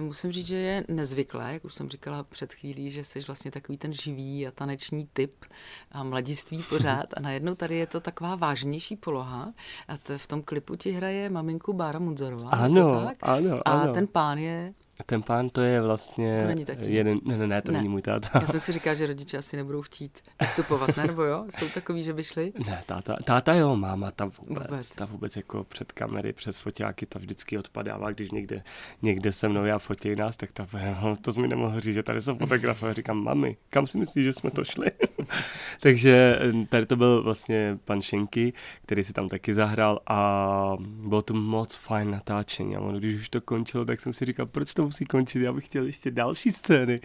Musím 0.00 0.32
říct, 0.32 0.46
že 0.46 0.56
je 0.56 0.84
nezvyklé, 0.88 1.52
jak 1.52 1.64
už 1.64 1.74
jsem 1.74 1.88
říkala 1.88 2.24
před 2.24 2.54
chvílí, 2.54 2.90
že 2.90 3.04
jsi 3.04 3.20
vlastně 3.20 3.50
takový 3.50 3.78
ten 3.78 3.92
živý 3.92 4.46
a 4.46 4.50
taneční 4.50 5.08
typ 5.12 5.44
a 5.92 6.02
mladiství 6.02 6.62
pořád 6.62 7.06
a 7.16 7.20
najednou 7.20 7.54
tady 7.54 7.76
je 7.76 7.86
to 7.86 8.00
taková 8.00 8.36
vážnější 8.36 8.96
poloha 8.96 9.52
a 9.88 9.96
to 9.96 10.18
v 10.18 10.26
tom 10.26 10.42
klipu 10.42 10.76
ti 10.76 10.90
hraje 10.90 11.30
maminku 11.30 11.72
Bára 11.72 11.98
Mudzarová. 11.98 12.50
Ano, 12.50 13.12
ano, 13.20 13.58
ano. 13.64 13.90
A 13.90 13.92
ten 13.92 14.06
pán 14.06 14.38
je 14.38 14.74
ten 15.06 15.22
pán 15.22 15.50
to 15.50 15.60
je 15.60 15.80
vlastně 15.80 16.38
to 16.40 16.46
není 16.46 16.64
taky. 16.64 16.94
jeden, 16.94 17.18
ne, 17.24 17.38
ne, 17.38 17.46
ne, 17.46 17.62
to 17.62 17.72
ne. 17.72 17.78
není 17.78 17.88
můj 17.88 18.02
táta. 18.02 18.30
Já 18.34 18.46
jsem 18.46 18.60
si 18.60 18.72
říkal, 18.72 18.94
že 18.94 19.06
rodiče 19.06 19.38
asi 19.38 19.56
nebudou 19.56 19.82
chtít 19.82 20.20
vystupovat, 20.40 20.96
ne? 20.96 21.06
Nebo 21.06 21.22
jo? 21.22 21.44
Jsou 21.50 21.68
takový, 21.68 22.04
že 22.04 22.12
by 22.12 22.22
šli? 22.22 22.52
Ne, 22.66 22.82
táta, 22.86 23.16
táta 23.24 23.54
jo, 23.54 23.76
máma 23.76 24.10
ta 24.10 24.24
vůbec, 24.24 24.68
vůbec. 24.68 24.94
Ta 24.94 25.04
vůbec 25.04 25.36
jako 25.36 25.64
před 25.64 25.92
kamery, 25.92 26.32
přes 26.32 26.60
foťáky, 26.60 27.06
ta 27.06 27.18
vždycky 27.18 27.58
odpadává, 27.58 28.10
když 28.10 28.30
někde, 28.30 28.62
někde 29.02 29.32
se 29.32 29.48
mnou 29.48 29.64
já 29.64 29.78
fotí 29.78 30.16
nás, 30.16 30.36
tak 30.36 30.52
ta, 30.52 30.66
no, 31.02 31.16
to 31.22 31.32
mi 31.32 31.48
nemohl 31.48 31.80
říct, 31.80 31.94
že 31.94 32.02
tady 32.02 32.22
jsou 32.22 32.34
fotografové. 32.34 32.94
Říkám, 32.94 33.24
mami, 33.24 33.56
kam 33.70 33.86
si 33.86 33.98
myslíš, 33.98 34.24
že 34.24 34.32
jsme 34.32 34.50
to 34.50 34.64
šli? 34.64 34.90
Takže 35.80 36.38
eh, 36.40 36.66
tady 36.66 36.86
to 36.86 36.96
byl 36.96 37.22
vlastně 37.22 37.78
pan 37.84 38.02
Šenky, 38.02 38.52
který 38.82 39.04
si 39.04 39.12
tam 39.12 39.28
taky 39.28 39.54
zahrál 39.54 40.00
a 40.06 40.76
bylo 40.80 41.22
to 41.22 41.34
moc 41.34 41.76
fajn 41.76 42.10
natáčení. 42.10 42.76
A 42.76 42.80
když 42.98 43.20
už 43.20 43.28
to 43.28 43.40
končilo, 43.40 43.84
tak 43.84 44.00
jsem 44.00 44.12
si 44.12 44.24
říkal, 44.24 44.46
proč 44.46 44.74
to 44.74 44.84
musí 44.84 45.04
končit, 45.04 45.42
já 45.42 45.52
bych 45.52 45.64
chtěl 45.64 45.86
ještě 45.86 46.10
další 46.10 46.52
scény. 46.52 47.00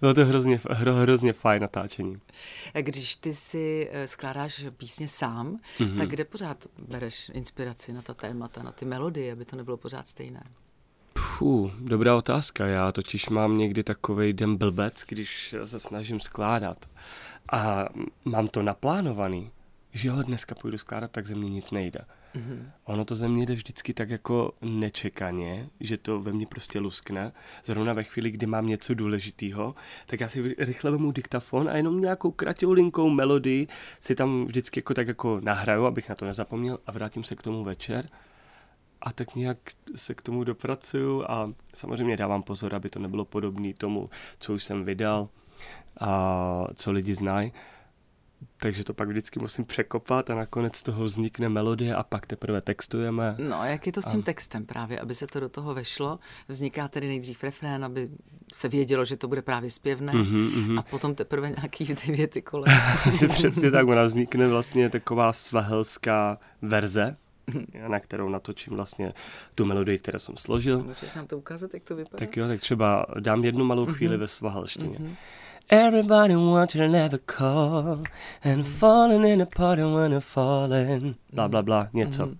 Bylo 0.00 0.14
to 0.14 0.24
hrozně, 0.24 0.60
hro, 0.70 0.94
hrozně 0.94 1.32
fajn 1.32 1.62
natáčení. 1.62 2.20
Když 2.80 3.16
ty 3.16 3.34
si 3.34 3.88
eh, 3.92 4.08
skládáš 4.08 4.64
písně 4.76 5.08
sám, 5.08 5.58
mm-hmm. 5.78 5.98
tak 5.98 6.08
kde 6.08 6.24
pořád 6.24 6.66
bereš 6.88 7.30
inspiraci 7.34 7.92
na 7.92 8.02
ta 8.02 8.14
témata, 8.14 8.62
na 8.62 8.72
ty 8.72 8.84
melodie, 8.84 9.32
aby 9.32 9.44
to 9.44 9.56
nebylo 9.56 9.76
pořád 9.76 10.08
stejné? 10.08 10.42
Puh, 11.12 11.70
dobrá 11.78 12.16
otázka. 12.16 12.66
Já 12.66 12.92
totiž 12.92 13.28
mám 13.28 13.58
někdy 13.58 13.82
takový 13.82 14.32
den 14.32 14.56
blbec, 14.56 15.04
když 15.08 15.54
se 15.64 15.80
snažím 15.80 16.20
skládat 16.20 16.90
a 17.52 17.84
mám 18.24 18.48
to 18.48 18.62
naplánovaný, 18.62 19.50
že 19.92 20.08
jo, 20.08 20.22
dneska 20.22 20.54
půjdu 20.54 20.78
skládat, 20.78 21.10
tak 21.10 21.26
ze 21.26 21.34
mě 21.34 21.50
nic 21.50 21.70
nejde. 21.70 22.00
Mm-hmm. 22.34 22.70
Ono 22.84 23.04
to 23.04 23.16
ze 23.16 23.28
mě 23.28 23.46
jde 23.46 23.54
vždycky 23.54 23.94
tak 23.94 24.10
jako 24.10 24.52
nečekaně, 24.62 25.68
že 25.80 25.96
to 25.96 26.20
ve 26.20 26.32
mně 26.32 26.46
prostě 26.46 26.78
luskne. 26.78 27.32
Zrovna 27.64 27.92
ve 27.92 28.04
chvíli, 28.04 28.30
kdy 28.30 28.46
mám 28.46 28.66
něco 28.66 28.94
důležitého, 28.94 29.74
tak 30.06 30.20
já 30.20 30.28
si 30.28 30.54
rychle 30.58 30.90
vemu 30.90 31.12
diktafon 31.12 31.68
a 31.68 31.76
jenom 31.76 32.00
nějakou 32.00 32.30
kratoulinkou 32.30 33.10
melodii 33.10 33.68
si 34.00 34.14
tam 34.14 34.46
vždycky 34.46 34.78
jako 34.78 34.94
tak 34.94 35.08
jako 35.08 35.40
nahraju, 35.42 35.84
abych 35.84 36.08
na 36.08 36.14
to 36.14 36.24
nezapomněl 36.24 36.78
a 36.86 36.92
vrátím 36.92 37.24
se 37.24 37.36
k 37.36 37.42
tomu 37.42 37.64
večer 37.64 38.08
a 39.02 39.12
tak 39.12 39.34
nějak 39.34 39.58
se 39.94 40.14
k 40.14 40.22
tomu 40.22 40.44
dopracuju 40.44 41.24
a 41.28 41.52
samozřejmě 41.74 42.16
dávám 42.16 42.42
pozor, 42.42 42.74
aby 42.74 42.90
to 42.90 42.98
nebylo 42.98 43.24
podobné 43.24 43.72
tomu, 43.74 44.10
co 44.38 44.54
už 44.54 44.64
jsem 44.64 44.84
vydal 44.84 45.28
a 46.00 46.66
co 46.74 46.92
lidi 46.92 47.14
znají 47.14 47.52
takže 48.56 48.84
to 48.84 48.94
pak 48.94 49.08
vždycky 49.08 49.40
musím 49.40 49.64
překopat 49.64 50.30
a 50.30 50.34
nakonec 50.34 50.76
z 50.76 50.82
toho 50.82 51.04
vznikne 51.04 51.48
melodie 51.48 51.94
a 51.94 52.02
pak 52.02 52.26
teprve 52.26 52.60
textujeme. 52.60 53.34
No 53.38 53.60
a 53.60 53.66
jak 53.66 53.86
je 53.86 53.92
to 53.92 54.02
s 54.02 54.04
tím 54.04 54.20
a... 54.20 54.22
textem 54.22 54.66
právě, 54.66 55.00
aby 55.00 55.14
se 55.14 55.26
to 55.26 55.40
do 55.40 55.48
toho 55.48 55.74
vešlo? 55.74 56.18
Vzniká 56.48 56.88
tedy 56.88 57.08
nejdřív 57.08 57.44
refrén, 57.44 57.84
aby 57.84 58.08
se 58.52 58.68
vědělo, 58.68 59.04
že 59.04 59.16
to 59.16 59.28
bude 59.28 59.42
právě 59.42 59.70
zpěvné 59.70 60.12
mm-hmm, 60.12 60.50
mm-hmm. 60.50 60.78
a 60.78 60.82
potom 60.82 61.14
teprve 61.14 61.50
nějaký 61.50 61.94
ty 61.94 62.12
věty 62.12 62.42
kolem. 62.42 62.78
Přesně 63.28 63.70
tak, 63.70 63.86
ona 63.86 64.04
vznikne 64.04 64.48
vlastně 64.48 64.90
taková 64.90 65.32
svahelská 65.32 66.38
verze, 66.62 67.16
na 67.88 68.00
kterou 68.00 68.28
natočím 68.28 68.76
vlastně 68.76 69.12
tu 69.54 69.64
melodii, 69.64 69.98
kterou 69.98 70.18
jsem 70.18 70.36
složil. 70.36 70.82
Můžeš 70.82 71.14
nám 71.14 71.26
to 71.26 71.38
ukázat, 71.38 71.74
jak 71.74 71.82
to 71.82 71.96
vypadá? 71.96 72.18
Tak 72.18 72.36
jo, 72.36 72.48
tak 72.48 72.60
třeba 72.60 73.06
dám 73.20 73.44
jednu 73.44 73.64
malou 73.64 73.86
chvíli 73.86 74.16
mm-hmm. 74.16 74.20
ve 74.20 74.28
svahelštině. 74.28 74.98
Mm-hmm. 74.98 75.14
Everybody 75.68 76.34
wants 76.34 76.72
to 76.72 76.78
never 76.78 77.20
call 77.38 78.02
and 78.52 78.66
falling 78.66 79.24
in 79.24 79.42
a 79.42 79.46
party 79.56 79.82
when 79.82 80.10
they're 80.10 80.20
falling. 80.20 81.16
Bla, 81.32 81.48
bla, 81.48 81.62
bla, 81.62 81.88
něco. 81.92 82.26
Mm-hmm. 82.26 82.36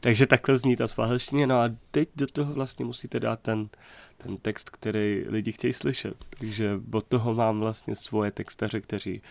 Takže 0.00 0.26
takhle 0.26 0.58
zní 0.58 0.76
ta 0.76 0.86
svahelštině. 0.86 1.46
No 1.46 1.60
a 1.60 1.70
teď 1.90 2.08
do 2.16 2.26
toho 2.26 2.54
vlastně 2.54 2.84
musíte 2.84 3.20
dát 3.20 3.40
ten, 3.40 3.68
ten 4.16 4.36
text, 4.36 4.70
který 4.70 5.24
lidi 5.28 5.52
chtějí 5.52 5.72
slyšet. 5.72 6.14
Takže 6.38 6.80
od 6.92 7.06
toho 7.06 7.34
mám 7.34 7.60
vlastně 7.60 7.94
svoje 7.94 8.30
textaře, 8.30 8.80
kteří, 8.80 9.22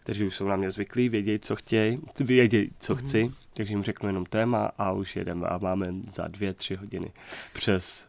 kteří 0.00 0.24
už 0.24 0.36
jsou 0.36 0.48
na 0.48 0.56
mě 0.56 0.70
zvyklí, 0.70 1.08
vědějí, 1.08 1.38
co 1.38 1.56
chtějí, 1.56 2.00
vědějí, 2.20 2.70
co 2.78 2.94
mm-hmm. 2.94 2.98
chci, 2.98 3.30
takže 3.54 3.72
jim 3.72 3.82
řeknu 3.82 4.08
jenom 4.08 4.26
téma 4.26 4.70
a 4.78 4.92
už 4.92 5.16
jedeme 5.16 5.46
a 5.46 5.58
máme 5.58 5.86
za 6.08 6.28
dvě, 6.28 6.54
tři 6.54 6.74
hodiny 6.74 7.12
přes 7.52 8.08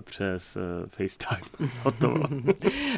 přes 0.00 0.56
uh, 0.56 0.62
FaceTime. 0.88 1.70
Hotovo. 1.82 2.22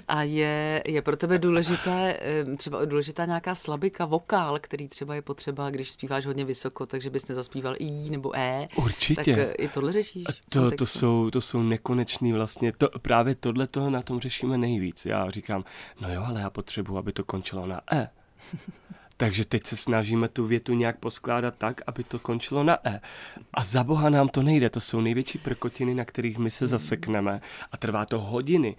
A 0.08 0.22
je, 0.22 0.82
je 0.86 1.02
pro 1.02 1.16
tebe 1.16 1.38
důležité, 1.38 2.18
eh, 2.20 2.56
třeba 2.56 2.84
důležitá 2.84 3.24
nějaká 3.24 3.54
slabika, 3.54 4.04
vokál, 4.04 4.58
který 4.58 4.88
třeba 4.88 5.14
je 5.14 5.22
potřeba, 5.22 5.70
když 5.70 5.90
zpíváš 5.90 6.26
hodně 6.26 6.44
vysoko, 6.44 6.86
takže 6.86 7.10
bys 7.10 7.28
nezaspíval 7.28 7.74
I 7.78 8.10
nebo 8.10 8.36
E. 8.36 8.68
Určitě. 8.76 9.36
Tak 9.36 9.54
i 9.58 9.68
tohle 9.68 9.92
řešíš? 9.92 10.26
To, 10.48 10.70
to, 10.70 10.86
jsou, 10.86 11.30
to 11.30 11.40
jsou 11.40 11.62
nekonečný 11.62 12.32
vlastně, 12.32 12.72
to, 12.72 12.88
právě 13.02 13.34
tohle 13.34 13.66
toho 13.66 13.90
na 13.90 14.02
tom 14.02 14.20
řešíme 14.20 14.58
nejvíc. 14.58 15.06
Já 15.06 15.30
říkám, 15.30 15.64
no 16.00 16.14
jo, 16.14 16.24
ale 16.26 16.40
já 16.40 16.50
potřebuji, 16.50 16.98
aby 16.98 17.12
to 17.12 17.24
končilo 17.24 17.66
na 17.66 17.80
E. 17.92 18.08
Takže 19.22 19.44
teď 19.44 19.66
se 19.66 19.76
snažíme 19.76 20.28
tu 20.28 20.46
větu 20.46 20.74
nějak 20.74 20.98
poskládat 20.98 21.54
tak, 21.58 21.80
aby 21.86 22.04
to 22.04 22.18
končilo 22.18 22.64
na 22.64 22.78
E. 22.88 23.00
A 23.54 23.64
za 23.64 23.84
boha 23.84 24.10
nám 24.10 24.28
to 24.28 24.42
nejde, 24.42 24.70
to 24.70 24.80
jsou 24.80 25.00
největší 25.00 25.38
prkotiny, 25.38 25.94
na 25.94 26.04
kterých 26.04 26.38
my 26.38 26.50
se 26.50 26.66
zasekneme 26.66 27.40
a 27.72 27.76
trvá 27.76 28.06
to 28.06 28.20
hodiny. 28.20 28.76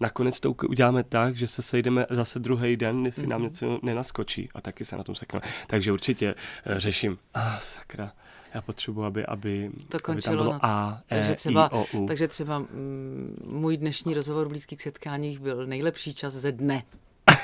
Nakonec 0.00 0.40
to 0.40 0.52
uděláme 0.68 1.04
tak, 1.04 1.36
že 1.36 1.46
se 1.46 1.62
sejdeme 1.62 2.06
zase 2.10 2.38
druhý 2.38 2.76
den, 2.76 3.06
jestli 3.06 3.26
nám 3.26 3.40
mhm. 3.40 3.48
něco 3.48 3.80
nenaskočí 3.82 4.48
a 4.54 4.60
taky 4.60 4.84
se 4.84 4.96
na 4.96 5.02
tom 5.02 5.14
sekneme. 5.14 5.46
Takže 5.66 5.92
určitě 5.92 6.34
uh, 6.34 6.78
řeším, 6.78 7.18
a 7.34 7.40
ah, 7.40 7.58
sakra, 7.60 8.12
já 8.54 8.62
potřebuji, 8.62 9.04
aby, 9.04 9.26
aby, 9.26 9.70
to 9.88 9.98
končilo 9.98 10.12
aby 10.12 10.22
tam 10.22 10.36
bylo 10.36 10.52
na... 10.52 10.58
A, 10.62 11.02
e, 11.10 11.14
takže 11.16 11.34
třeba, 11.34 11.66
I, 11.66 11.70
O, 11.72 11.86
U. 11.92 12.06
Takže 12.06 12.28
třeba 12.28 12.58
mm, 12.58 13.36
můj 13.44 13.76
dnešní 13.76 14.14
rozhovor 14.14 14.46
v 14.46 14.48
blízkých 14.48 14.82
setkáních 14.82 15.40
byl 15.40 15.66
nejlepší 15.66 16.14
čas 16.14 16.34
ze 16.34 16.52
dne. 16.52 16.82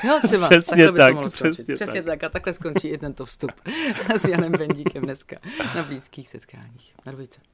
Jo, 0.04 0.20
třeba. 0.24 0.48
přesně 0.48 0.92
tak, 0.92 1.16
přesně, 1.26 1.74
přesně 1.74 2.02
tak. 2.02 2.20
tak. 2.20 2.24
A 2.24 2.28
takhle 2.28 2.52
skončí 2.52 2.88
i 2.88 2.98
tento 2.98 3.24
vstup 3.24 3.50
s 4.16 4.28
Janem 4.28 4.52
Bendíkem 4.52 5.02
dneska 5.02 5.36
na 5.74 5.82
blízkých 5.82 6.28
setkáních. 6.28 6.94
Na 7.06 7.12
dvojce. 7.12 7.53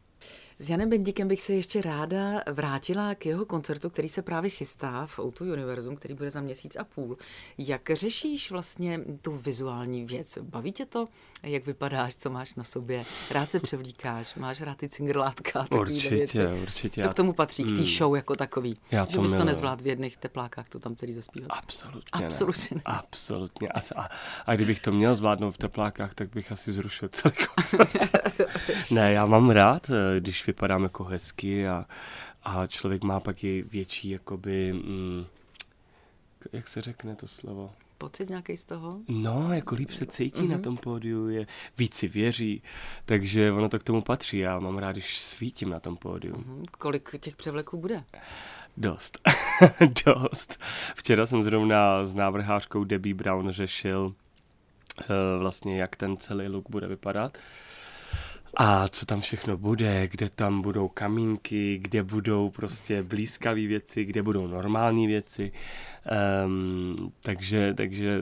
S 0.61 0.71
Janem 0.71 0.91
Bendíkem 0.91 1.29
bych 1.29 1.41
se 1.41 1.53
ještě 1.53 1.83
ráda 1.83 2.43
vrátila 2.53 3.15
k 3.15 3.27
jeho 3.27 3.47
koncertu, 3.47 3.91
který 3.91 4.09
se 4.09 4.23
právě 4.23 4.51
chystá 4.51 5.07
v 5.07 5.19
Outu 5.19 5.45
Univerzum, 5.53 5.97
který 5.97 6.15
bude 6.15 6.31
za 6.31 6.41
měsíc 6.41 6.77
a 6.77 6.85
půl. 6.85 7.17
Jak 7.59 7.91
řešíš 7.93 8.51
vlastně 8.51 9.01
tu 9.23 9.33
vizuální 9.33 10.05
věc? 10.05 10.39
Baví 10.43 10.73
tě 10.73 10.87
to, 10.87 11.09
jak 11.43 11.67
vypadáš, 11.67 12.17
co 12.17 12.31
máš 12.31 12.55
na 12.55 12.65
sobě? 12.65 13.05
Rád 13.31 13.51
se 13.51 13.61
převlíkáš, 13.61 14.35
máš 14.35 14.61
rád 14.61 14.77
ty 14.77 14.89
cingrlátka, 14.89 15.67
určitě, 15.71 16.15
věci. 16.15 16.47
Určitě, 16.63 17.03
To 17.03 17.09
k 17.09 17.15
tomu 17.15 17.33
patří, 17.33 17.65
k 17.65 17.69
té 17.69 17.75
hmm. 17.75 17.85
show 17.85 18.17
jako 18.17 18.35
takový. 18.35 18.77
Já 18.91 19.07
to 19.07 19.13
že 19.13 19.19
bys 19.21 19.33
to 19.33 19.45
nezvládl 19.45 19.85
v 19.85 19.87
jedných 19.87 20.17
teplákách, 20.17 20.69
to 20.69 20.79
tam 20.79 20.97
celý 20.97 21.13
zaspívat. 21.13 21.51
Absolutně 21.51 22.27
Absolutně 22.27 22.75
ne. 22.75 22.83
ne. 22.89 22.95
Absolutně. 22.99 23.69
A, 23.69 23.81
a, 23.97 24.09
a 24.47 24.55
kdybych 24.55 24.81
to 24.81 24.93
měl 24.93 25.15
zvládnout 25.15 25.51
v 25.51 25.59
teplákách, 25.59 26.15
tak 26.15 26.31
bych 26.31 26.53
asi 26.53 26.73
zrušil 26.73 27.09
celý 27.09 27.35
koncert. 27.35 27.91
ne, 28.91 29.13
já 29.13 29.27
mám 29.27 29.51
rád, 29.51 29.91
eh, 29.91 30.21
když 30.21 30.50
vypadám 30.51 30.83
jako 30.83 31.05
hezky 31.05 31.69
a, 31.69 31.87
a 32.43 32.67
člověk 32.67 33.05
má 33.05 33.21
pak 33.21 33.45
i 33.45 33.63
větší, 33.63 34.11
jakoby, 34.11 34.73
mm, 34.73 35.27
jak 36.53 36.69
se 36.69 36.81
řekne 36.81 37.17
to 37.17 37.27
slovo? 37.27 37.71
Pocit 37.99 38.29
nějaký 38.29 38.57
z 38.57 38.65
toho? 38.65 38.99
No, 39.09 39.53
jako 39.55 39.75
líp 39.75 39.91
se 39.91 40.07
cítí 40.07 40.41
mm-hmm. 40.41 40.49
na 40.49 40.55
mhm. 40.55 40.63
tom 40.63 40.77
pódiu, 40.77 41.29
je, 41.29 41.47
víc 41.79 41.95
si 41.95 42.09
věří, 42.09 42.63
takže 43.05 43.53
ono 43.53 43.69
to 43.69 43.79
k 43.79 43.83
tomu 43.83 44.03
patří. 44.03 44.39
Já 44.39 44.59
mám 44.59 44.79
rád, 44.79 44.93
když 44.93 45.19
svítím 45.19 45.71
na 45.71 45.81
tom 45.81 45.97
pódiu. 45.97 46.35
Mm-hmm. 46.35 46.65
Kolik 46.79 47.19
těch 47.21 47.37
převleků 47.37 47.77
bude? 47.77 48.05
Dost. 48.77 49.19
Dost. 50.05 50.61
Včera 50.95 51.27
jsem 51.27 51.43
zrovna 51.43 52.05
s 52.05 52.15
návrhářkou 52.15 52.85
Debbie 52.85 53.15
Brown 53.15 53.51
řešil 53.51 54.01
uh, 54.05 54.15
vlastně, 55.39 55.81
jak 55.81 55.97
ten 55.97 56.17
celý 56.17 56.49
look 56.49 56.71
bude 56.71 56.87
vypadat. 56.87 57.37
Uh, 57.37 57.70
a 58.57 58.89
co 58.89 59.07
tam 59.07 59.21
všechno 59.21 59.57
bude, 59.57 60.09
kde 60.09 60.29
tam 60.29 60.63
budou 60.63 60.89
kamínky, 60.89 61.79
kde 61.79 62.03
budou 62.03 62.51
prostě 62.51 63.03
blízkavé 63.03 63.67
věci, 63.67 64.05
kde 64.05 64.23
budou 64.23 64.47
normální 64.47 65.07
věci. 65.07 65.53
Um, 66.47 67.13
takže, 67.23 67.75
takže 67.75 68.21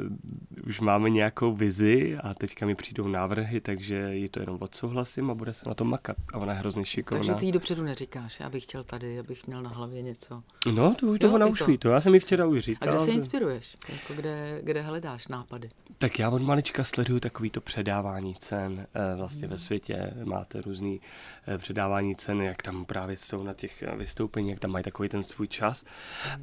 už 0.67 0.81
máme 0.81 1.11
nějakou 1.11 1.53
vizi 1.53 2.17
a 2.17 2.35
teďka 2.35 2.67
mi 2.67 2.75
přijdou 2.75 3.09
návrhy, 3.09 3.61
takže 3.61 4.15
ji 4.15 4.29
to 4.29 4.41
jenom 4.41 4.59
odsouhlasím 4.61 5.31
a 5.31 5.35
bude 5.35 5.53
se 5.53 5.69
na 5.69 5.75
to 5.75 5.85
makat. 5.85 6.17
A 6.33 6.39
ona 6.39 6.53
je 6.53 6.59
hrozně 6.59 6.85
šikovná. 6.85 7.19
Takže 7.19 7.41
ty 7.41 7.47
jí 7.47 7.53
dopředu 7.53 7.83
neříkáš, 7.83 8.41
já 8.41 8.51
bych 8.51 8.63
chtěl 8.63 8.85
tady, 8.85 9.19
abych 9.19 9.47
měl 9.47 9.63
na 9.63 9.71
hlavě 9.71 10.03
něco. 10.03 10.43
No, 10.75 10.95
to 10.95 11.07
už 11.07 11.19
toho 11.19 11.39
to. 11.39 11.77
to. 11.79 11.89
Já 11.89 12.01
jsem 12.01 12.13
mi 12.13 12.21
včera 12.21 12.47
už 12.47 12.63
říkal. 12.63 12.89
A 12.89 12.93
kde 12.93 13.01
se 13.01 13.11
inspiruješ? 13.11 13.77
Jako 13.89 14.15
kde, 14.15 14.61
kde 14.63 14.83
hledáš 14.83 15.29
nápady? 15.29 15.71
Tak 15.99 16.19
já 16.19 16.31
od 16.31 16.43
malička 16.43 16.85
sleduju 16.85 17.21
takovýto 17.21 17.61
předávání 17.61 18.35
cen 18.35 18.87
eh, 18.95 19.17
vlastně 19.17 19.47
hmm. 19.47 19.51
ve 19.51 19.57
světě 19.57 20.11
máte 20.25 20.61
různý 20.61 21.01
eh, 21.47 21.59
předávání 21.59 22.17
cen, 22.17 22.43
jak 22.43 22.63
tam 22.63 22.85
právě 22.85 23.17
jsou 23.17 23.43
na 23.43 23.55
těch 23.55 23.83
eh, 23.83 23.97
vystoupení, 23.97 24.51
jak 24.51 24.59
tam 24.59 24.71
mají 24.71 24.85
takový 24.85 25.09
ten 25.09 25.23
svůj 25.23 25.49
čas 25.49 25.85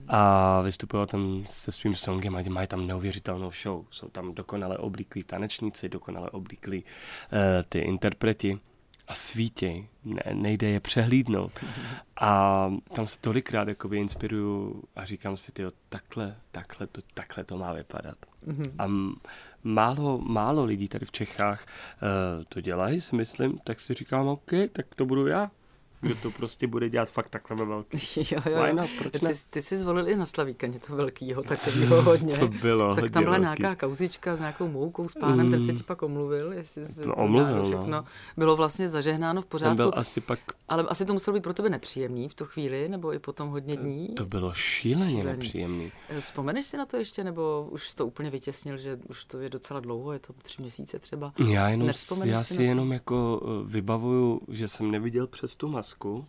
a 0.08 0.62
vystupují 0.62 1.08
tam 1.08 1.44
se 1.46 1.72
svým 1.72 1.96
songem 1.96 2.36
a 2.36 2.42
mají 2.50 2.68
tam 2.68 2.88
neuvěřitelnou 2.88 3.52
show. 3.52 3.86
Jsou 3.90 4.10
tam 4.10 4.34
dokonale 4.34 4.78
oblíklí 4.78 5.24
tanečníci, 5.24 5.90
dokonale 5.90 6.30
oblíklí 6.30 6.84
uh, 6.84 7.40
ty 7.70 7.80
interpreti 7.80 8.60
a 9.08 9.14
svítěj, 9.14 9.88
ne, 10.04 10.22
nejde 10.34 10.68
je 10.68 10.80
přehlídnout. 10.80 11.52
A 12.22 12.72
tam 12.96 13.08
se 13.08 13.20
tolikrát 13.20 13.68
jakoby 13.68 13.98
inspiruju 13.98 14.84
a 14.96 15.06
říkám 15.06 15.38
si, 15.38 15.52
tyjo, 15.52 15.72
takhle, 15.90 16.36
takhle 16.52 16.88
to, 16.88 17.02
takhle 17.14 17.44
to 17.44 17.58
má 17.58 17.74
vypadat. 17.74 18.18
Mm-hmm. 18.48 18.72
A 18.80 18.88
málo, 19.66 20.18
málo 20.18 20.66
lidí 20.66 20.88
tady 20.88 21.06
v 21.06 21.12
Čechách 21.12 21.66
uh, 21.66 22.44
to 22.50 22.62
dělají, 22.62 23.02
si 23.02 23.16
myslím, 23.16 23.60
tak 23.64 23.80
si 23.80 23.94
říkám, 23.94 24.28
OK, 24.28 24.52
tak 24.72 24.96
to 24.96 25.06
budu 25.06 25.28
já 25.28 25.52
kdo 26.02 26.16
to 26.16 26.32
prostě 26.32 26.68
bude 26.68 26.90
dělat 26.90 27.10
fakt 27.10 27.30
takhle 27.30 27.58
ve 27.58 27.66
velký. 27.66 27.98
Jo, 28.32 28.42
jo. 28.52 28.64
Why 28.64 28.74
not? 28.74 28.90
Proč 29.00 29.22
ne? 29.22 29.34
Ty, 29.34 29.40
ty 29.50 29.62
jsi 29.62 29.78
zvolil 29.78 30.08
i 30.10 30.16
na 30.16 30.26
Slavíka 30.26 30.68
něco 30.68 30.96
velkého, 30.96 31.44
takového 31.44 32.02
hodně. 32.02 32.38
to 32.38 32.48
bylo 32.48 32.96
Tak 32.96 33.12
tam 33.12 33.24
byla 33.24 33.38
velký. 33.38 33.62
nějaká 33.62 33.88
kauzička 33.88 34.36
s 34.36 34.40
nějakou 34.40 34.68
moukou 34.68 35.08
s 35.10 35.14
pánem, 35.14 35.40
mm. 35.46 35.48
který 35.52 35.66
se 35.66 35.74
ti 35.74 35.84
pak 35.84 36.04
omluvil, 36.04 36.54
jestli 36.54 36.86
se 36.86 37.06
no, 37.06 37.16
omluvil, 37.16 37.64
všechno 37.64 37.88
no. 37.88 38.06
bylo 38.38 38.56
vlastně 38.56 38.90
zažehnáno 38.90 39.42
v 39.42 39.46
pořádku. 39.46 39.76
byl 39.76 39.92
asi 39.96 40.22
pak... 40.22 40.40
Ale 40.70 40.84
asi 40.84 41.06
to 41.06 41.14
muselo 41.14 41.34
být 41.36 41.44
pro 41.44 41.54
tebe 41.54 41.70
nepříjemný 41.70 42.30
v 42.30 42.34
tu 42.34 42.46
chvíli, 42.46 42.90
nebo 42.90 43.14
i 43.14 43.20
potom 43.20 43.50
hodně 43.50 43.78
dní? 43.78 44.08
To 44.08 44.26
bylo 44.26 44.54
šíleně, 44.54 45.10
šíleně. 45.10 45.30
nepříjemný. 45.32 45.92
Eh, 46.10 46.20
vzpomeneš 46.22 46.66
si 46.66 46.78
na 46.78 46.86
to 46.86 46.98
ještě, 46.98 47.24
nebo 47.24 47.68
už 47.72 47.94
to 47.94 48.08
úplně 48.08 48.30
vytěsnil, 48.30 48.78
že 48.78 49.00
už 49.10 49.26
to 49.26 49.40
je 49.40 49.50
docela 49.50 49.80
dlouho, 49.80 50.12
je 50.14 50.20
to 50.20 50.34
tři 50.42 50.62
měsíce 50.62 51.00
třeba? 51.00 51.34
Já, 51.48 51.70
jenom, 51.70 51.90
já 52.26 52.44
si, 52.44 52.54
si 52.54 52.64
jenom 52.64 52.92
jako 52.94 53.42
eh, 53.44 53.70
vybavuju, 53.72 54.42
že 54.48 54.68
jsem 54.68 54.92
neviděl 54.92 55.28
přes 55.28 55.56
tu 55.56 55.68
masku, 55.86 56.28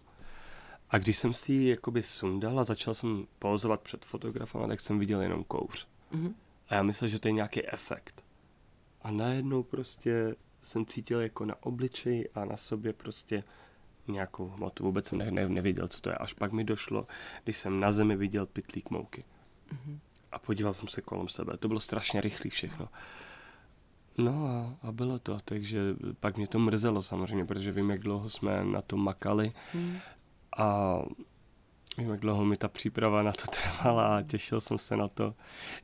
a 0.91 0.99
když 0.99 1.19
jsem 1.19 1.35
si 1.35 1.53
ji 1.53 1.69
jakoby 1.69 2.03
sundal 2.03 2.61
a 2.61 2.65
začal 2.65 2.95
jsem 2.95 3.27
pozovat 3.39 3.81
před 3.81 4.05
fotografem, 4.05 4.69
tak 4.69 4.81
jsem 4.81 4.99
viděl 4.99 5.21
jenom 5.21 5.45
kouř. 5.45 5.89
Mm-hmm. 6.13 6.35
A 6.69 6.75
já 6.75 6.83
myslel, 6.83 7.09
že 7.09 7.19
to 7.19 7.29
je 7.29 7.33
nějaký 7.33 7.69
efekt. 7.69 8.25
A 9.03 9.11
najednou 9.11 9.63
prostě 9.63 10.37
jsem 10.63 10.87
cítil 10.87 11.21
jako 11.21 11.45
na 11.45 11.55
obličeji 11.63 12.29
a 12.35 12.45
na 12.45 12.57
sobě 12.57 12.93
prostě 12.93 13.45
nějakou 14.09 14.49
hmotu. 14.49 14.85
Vůbec 14.85 15.07
jsem 15.07 15.19
ne, 15.19 15.31
ne, 15.31 15.49
nevěděl, 15.49 15.89
co 15.89 16.01
to 16.01 16.11
je. 16.11 16.17
Až 16.17 16.33
pak 16.33 16.53
mi 16.53 16.65
došlo, 16.65 17.07
když 17.45 17.57
jsem 17.57 17.81
na 17.81 17.93
zemi 17.93 18.17
viděl 18.17 18.47
pitlík 18.47 18.91
mouky. 18.91 19.25
Mm-hmm. 19.73 19.99
A 20.33 20.39
podíval 20.39 20.75
jsem 20.75 20.89
se 20.89 21.01
kolem 21.01 21.29
sebe. 21.29 21.57
To 21.57 21.69
bylo 21.69 21.81
strašně 21.81 22.21
rychlé 22.21 22.51
všechno. 22.51 22.89
No 24.19 24.47
a, 24.47 24.89
a 24.89 24.93
bylo 24.93 25.19
to, 25.19 25.39
takže 25.45 25.81
pak 26.21 26.37
mě 26.37 26.47
to 26.47 26.59
mrzelo 26.59 27.03
samozřejmě, 27.03 27.45
protože 27.45 27.73
vím, 27.73 27.91
jak 27.91 28.01
dlouho 28.01 28.29
jsme 28.29 28.65
na 28.65 28.83
to 28.83 28.97
makali. 28.97 29.53
Mm. 29.75 29.97
A 30.57 30.99
vím, 31.99 32.11
jak 32.11 32.21
dlouho 32.21 32.45
mi 32.45 32.57
ta 32.57 32.69
příprava 32.69 33.23
na 33.23 33.33
to 33.33 33.47
trvala 33.51 34.17
a 34.17 34.23
těšil 34.23 34.61
jsem 34.61 34.79
se 34.79 34.97
na 34.97 35.09
to. 35.09 35.35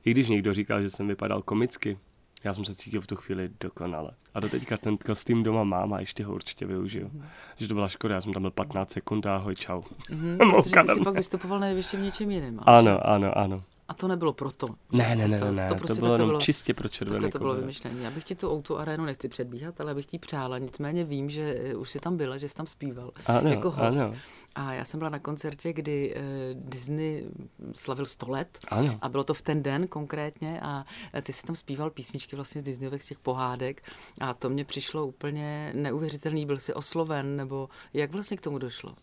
I 0.04 0.10
když 0.10 0.28
někdo 0.28 0.54
říkal, 0.54 0.82
že 0.82 0.90
jsem 0.90 1.08
vypadal 1.08 1.42
komicky, 1.42 1.98
já 2.44 2.52
jsem 2.52 2.64
se 2.64 2.74
cítil 2.74 3.00
v 3.00 3.06
tu 3.06 3.16
chvíli 3.16 3.50
dokonale. 3.60 4.10
A 4.34 4.40
do 4.40 4.48
teďka 4.48 4.76
ten 4.76 4.96
kostým 4.96 5.42
doma 5.42 5.64
mám 5.64 5.92
a 5.92 6.00
ještě 6.00 6.24
ho 6.24 6.34
určitě 6.34 6.66
využiju. 6.66 7.10
Mm. 7.12 7.24
Že 7.56 7.68
to 7.68 7.74
byla 7.74 7.88
škoda, 7.88 8.14
já 8.14 8.20
jsem 8.20 8.32
tam 8.32 8.42
byl 8.42 8.50
15 8.50 8.92
sekund 8.92 9.26
a 9.26 9.36
ahoj, 9.36 9.54
čau. 9.54 9.82
Mm, 10.10 10.38
protože 10.38 10.80
ty 10.80 10.88
jsi 10.88 11.00
pak 11.00 11.14
vystupoval 11.14 11.60
největší 11.60 11.96
v 11.96 12.00
něčem 12.00 12.30
jiném. 12.30 12.60
Ano, 12.62 13.06
ano, 13.06 13.38
ano. 13.38 13.62
A 13.88 13.94
to 13.94 14.08
nebylo 14.08 14.32
proto. 14.32 14.66
Ne, 14.92 15.16
ne, 15.16 15.28
ne, 15.28 15.40
ne, 15.40 15.52
ne, 15.52 15.66
to, 15.66 15.74
prostě 15.74 15.94
to 15.94 16.00
bylo 16.00 16.14
jenom 16.14 16.28
bylo, 16.28 16.40
čistě 16.40 16.74
pro 16.74 16.88
červené 16.88 17.30
to 17.30 17.38
bylo 17.38 17.54
vymyšlené. 17.54 18.02
Já 18.02 18.10
bych 18.10 18.24
ti 18.24 18.34
tu 18.34 18.50
auto 18.50 18.78
arénu 18.78 19.04
nechci 19.04 19.28
předbíhat, 19.28 19.80
ale 19.80 19.94
bych 19.94 20.06
ti 20.06 20.18
přála. 20.18 20.58
Nicméně 20.58 21.04
vím, 21.04 21.30
že 21.30 21.60
eh, 21.64 21.74
už 21.74 21.90
jsi 21.90 21.98
tam 21.98 22.16
byla, 22.16 22.38
že 22.38 22.48
jsi 22.48 22.54
tam 22.54 22.66
zpíval 22.66 23.10
ano, 23.26 23.50
jako 23.50 23.70
host. 23.70 23.98
Ano. 23.98 24.14
A 24.54 24.72
já 24.72 24.84
jsem 24.84 24.98
byla 24.98 25.10
na 25.10 25.18
koncertě, 25.18 25.72
kdy 25.72 26.14
uh, 26.14 26.22
Disney 26.68 27.24
slavil 27.72 28.06
100 28.06 28.30
let 28.30 28.58
ano. 28.68 28.98
a 29.00 29.08
bylo 29.08 29.24
to 29.24 29.34
v 29.34 29.42
ten 29.42 29.62
den 29.62 29.86
konkrétně 29.86 30.60
a 30.60 30.84
eh, 31.14 31.22
ty 31.22 31.32
jsi 31.32 31.46
tam 31.46 31.56
zpíval 31.56 31.90
písničky 31.90 32.36
vlastně 32.36 32.60
z 32.60 32.64
Disneyových 32.64 33.02
z 33.02 33.06
těch 33.06 33.18
pohádek 33.18 33.82
a 34.20 34.34
to 34.34 34.50
mě 34.50 34.64
přišlo 34.64 35.06
úplně 35.06 35.72
neuvěřitelný. 35.76 36.46
Byl 36.46 36.58
jsi 36.58 36.74
osloven 36.74 37.36
nebo 37.36 37.68
jak 37.94 38.12
vlastně 38.12 38.36
k 38.36 38.40
tomu 38.40 38.58
došlo? 38.58 38.94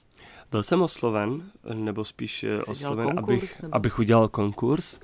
Byl 0.51 0.63
jsem 0.63 0.81
osloven, 0.81 1.51
nebo 1.73 2.05
spíš 2.05 2.43
eh, 2.43 2.61
Jsi 2.63 2.71
osloven, 2.71 3.05
konkurs, 3.05 3.29
abych, 3.29 3.61
nebo? 3.61 3.75
abych 3.75 3.99
udělal 3.99 4.27
konkurs. 4.27 4.99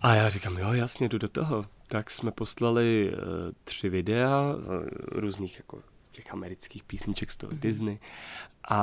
A 0.00 0.14
já 0.14 0.28
říkám, 0.28 0.58
jo, 0.58 0.72
jasně, 0.72 1.08
jdu 1.08 1.18
do 1.18 1.28
toho. 1.28 1.64
Tak 1.86 2.10
jsme 2.10 2.30
poslali 2.30 3.12
uh, 3.12 3.18
tři 3.64 3.88
videa 3.88 4.40
uh, 4.54 4.62
různých 5.20 5.56
jako 5.56 5.78
těch 6.10 6.32
amerických 6.32 6.84
písniček 6.84 7.30
z 7.30 7.36
toho 7.36 7.52
mm-hmm. 7.52 7.60
Disney. 7.60 7.98
A, 8.68 8.78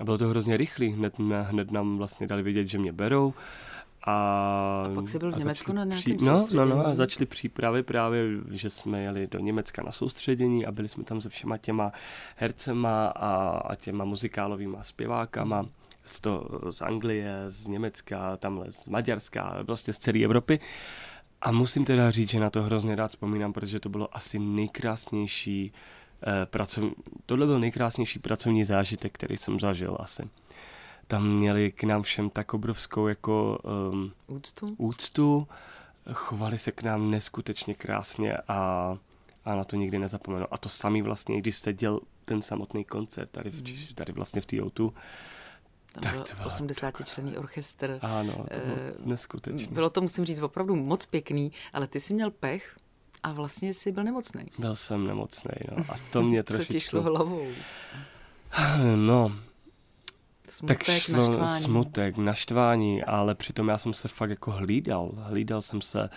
a 0.00 0.04
bylo 0.04 0.18
to 0.18 0.28
hrozně 0.28 0.56
rychlý. 0.56 0.88
Hned, 0.88 1.18
hned 1.42 1.70
nám 1.70 1.98
vlastně 1.98 2.26
dali 2.26 2.42
vědět, 2.42 2.68
že 2.68 2.78
mě 2.78 2.92
berou. 2.92 3.34
A, 4.02 4.12
a 4.12 4.94
pak 4.94 5.08
jsi 5.08 5.18
byl 5.18 5.32
v 5.32 5.36
Německu 5.36 5.72
na 5.72 5.84
nějakém 5.84 6.16
pří... 6.16 6.26
no, 6.26 6.46
no, 6.54 6.64
no, 6.64 6.86
a 6.86 6.94
začaly 6.94 7.26
přípravy 7.26 7.82
právě, 7.82 8.24
že 8.50 8.70
jsme 8.70 9.02
jeli 9.02 9.26
do 9.26 9.38
Německa 9.38 9.82
na 9.82 9.92
soustředění 9.92 10.66
a 10.66 10.72
byli 10.72 10.88
jsme 10.88 11.04
tam 11.04 11.20
se 11.20 11.28
všema 11.28 11.56
těma 11.56 11.92
hercema 12.36 13.06
a, 13.06 13.48
a 13.48 13.74
těma 13.74 14.04
muzikálovými 14.04 14.76
zpěvákama. 14.82 15.66
Z, 16.04 16.20
to, 16.20 16.48
z 16.70 16.82
Anglie, 16.82 17.44
z 17.46 17.66
Německa, 17.66 18.36
tamhle 18.36 18.72
z 18.72 18.88
Maďarska, 18.88 19.58
prostě 19.66 19.92
z 19.92 19.98
celé 19.98 20.24
Evropy. 20.24 20.60
A 21.40 21.52
musím 21.52 21.84
teda 21.84 22.10
říct, 22.10 22.30
že 22.30 22.40
na 22.40 22.50
to 22.50 22.62
hrozně 22.62 22.96
rád 22.96 23.10
vzpomínám, 23.10 23.52
protože 23.52 23.80
to 23.80 23.88
bylo 23.88 24.16
asi 24.16 24.38
nejkrásnější 24.38 25.72
eh, 26.22 26.46
pracovní, 26.46 26.92
tohle 27.26 27.46
byl 27.46 27.60
nejkrásnější 27.60 28.18
pracovní 28.18 28.64
zážitek, 28.64 29.12
který 29.12 29.36
jsem 29.36 29.60
zažil 29.60 29.96
asi 30.00 30.22
tam 31.10 31.28
měli 31.28 31.72
k 31.72 31.84
nám 31.84 32.02
všem 32.02 32.30
tak 32.30 32.54
obrovskou 32.54 33.08
jako 33.08 33.58
um, 33.92 34.12
úctu? 34.26 34.74
úctu, 34.78 35.48
chovali 36.12 36.58
se 36.58 36.72
k 36.72 36.82
nám 36.82 37.10
neskutečně 37.10 37.74
krásně 37.74 38.36
a, 38.48 38.98
a 39.44 39.54
na 39.54 39.64
to 39.64 39.76
nikdy 39.76 39.98
nezapomenu. 39.98 40.46
A 40.50 40.58
to 40.58 40.68
samý 40.68 41.02
vlastně, 41.02 41.38
když 41.40 41.56
se 41.56 41.72
děl 41.72 42.00
ten 42.24 42.42
samotný 42.42 42.84
koncert 42.84 43.30
tady, 43.30 43.50
v, 43.50 43.62
mm. 43.62 43.94
tady 43.94 44.12
vlastně 44.12 44.40
v 44.40 44.46
té 44.46 44.56
O2, 44.56 44.92
tam 45.92 46.02
tak 46.02 46.14
byl 46.14 46.46
80 46.46 46.94
člený 47.04 47.36
orchestr. 47.36 47.98
Ano, 48.02 48.32
to 48.32 48.60
bylo 48.60 48.76
e, 48.76 48.92
neskutečné. 49.04 49.74
Bylo 49.74 49.90
to, 49.90 50.00
musím 50.00 50.24
říct, 50.24 50.38
opravdu 50.38 50.76
moc 50.76 51.06
pěkný, 51.06 51.52
ale 51.72 51.86
ty 51.86 52.00
jsi 52.00 52.14
měl 52.14 52.30
pech 52.30 52.76
a 53.22 53.32
vlastně 53.32 53.74
jsi 53.74 53.92
byl 53.92 54.04
nemocný. 54.04 54.44
Byl 54.58 54.76
jsem 54.76 55.06
nemocný, 55.06 55.54
no. 55.70 55.84
A 55.88 55.96
to 56.12 56.22
mě 56.30 56.42
trošičku... 56.42 56.72
Co 56.72 56.72
ti 56.72 56.80
šlo 56.80 57.02
hlavou? 57.02 57.46
No, 58.96 59.32
Smutek, 60.50 60.86
tak 60.86 60.96
šlo 60.96 61.16
naštvání. 61.16 61.62
smutek, 61.62 62.16
naštvání, 62.16 63.04
ale 63.04 63.34
přitom 63.34 63.68
já 63.68 63.78
jsem 63.78 63.92
se 63.94 64.08
fakt 64.08 64.30
jako 64.30 64.50
hlídal. 64.50 65.12
Hlídal 65.16 65.62
jsem 65.62 65.80
se, 65.80 66.10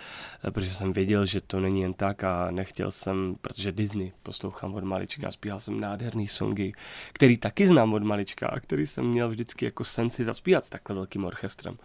eh, 0.44 0.50
protože 0.50 0.70
jsem 0.70 0.92
věděl, 0.92 1.26
že 1.26 1.40
to 1.40 1.60
není 1.60 1.80
jen 1.80 1.94
tak 1.94 2.24
a 2.24 2.50
nechtěl 2.50 2.90
jsem, 2.90 3.36
protože 3.40 3.72
Disney 3.72 4.12
poslouchám 4.22 4.74
od 4.74 4.84
malička, 4.84 5.30
zpíval 5.30 5.58
jsem 5.58 5.80
nádherný 5.80 6.28
songy, 6.28 6.72
který 7.12 7.36
taky 7.36 7.66
znám 7.66 7.94
od 7.94 8.02
malička 8.02 8.48
a 8.48 8.60
který 8.60 8.86
jsem 8.86 9.04
měl 9.04 9.28
vždycky 9.28 9.64
jako 9.64 9.84
senci 9.84 10.24
zaspívat 10.24 10.64
s 10.64 10.70
takhle 10.70 10.96
velkým 10.96 11.24
orchestrem. 11.24 11.78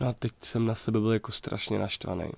No 0.00 0.08
a 0.08 0.12
teď 0.12 0.32
jsem 0.42 0.66
na 0.66 0.74
sebe 0.74 1.00
byl 1.00 1.12
jako 1.12 1.32
strašně 1.32 1.78
naštvaný 1.78 2.30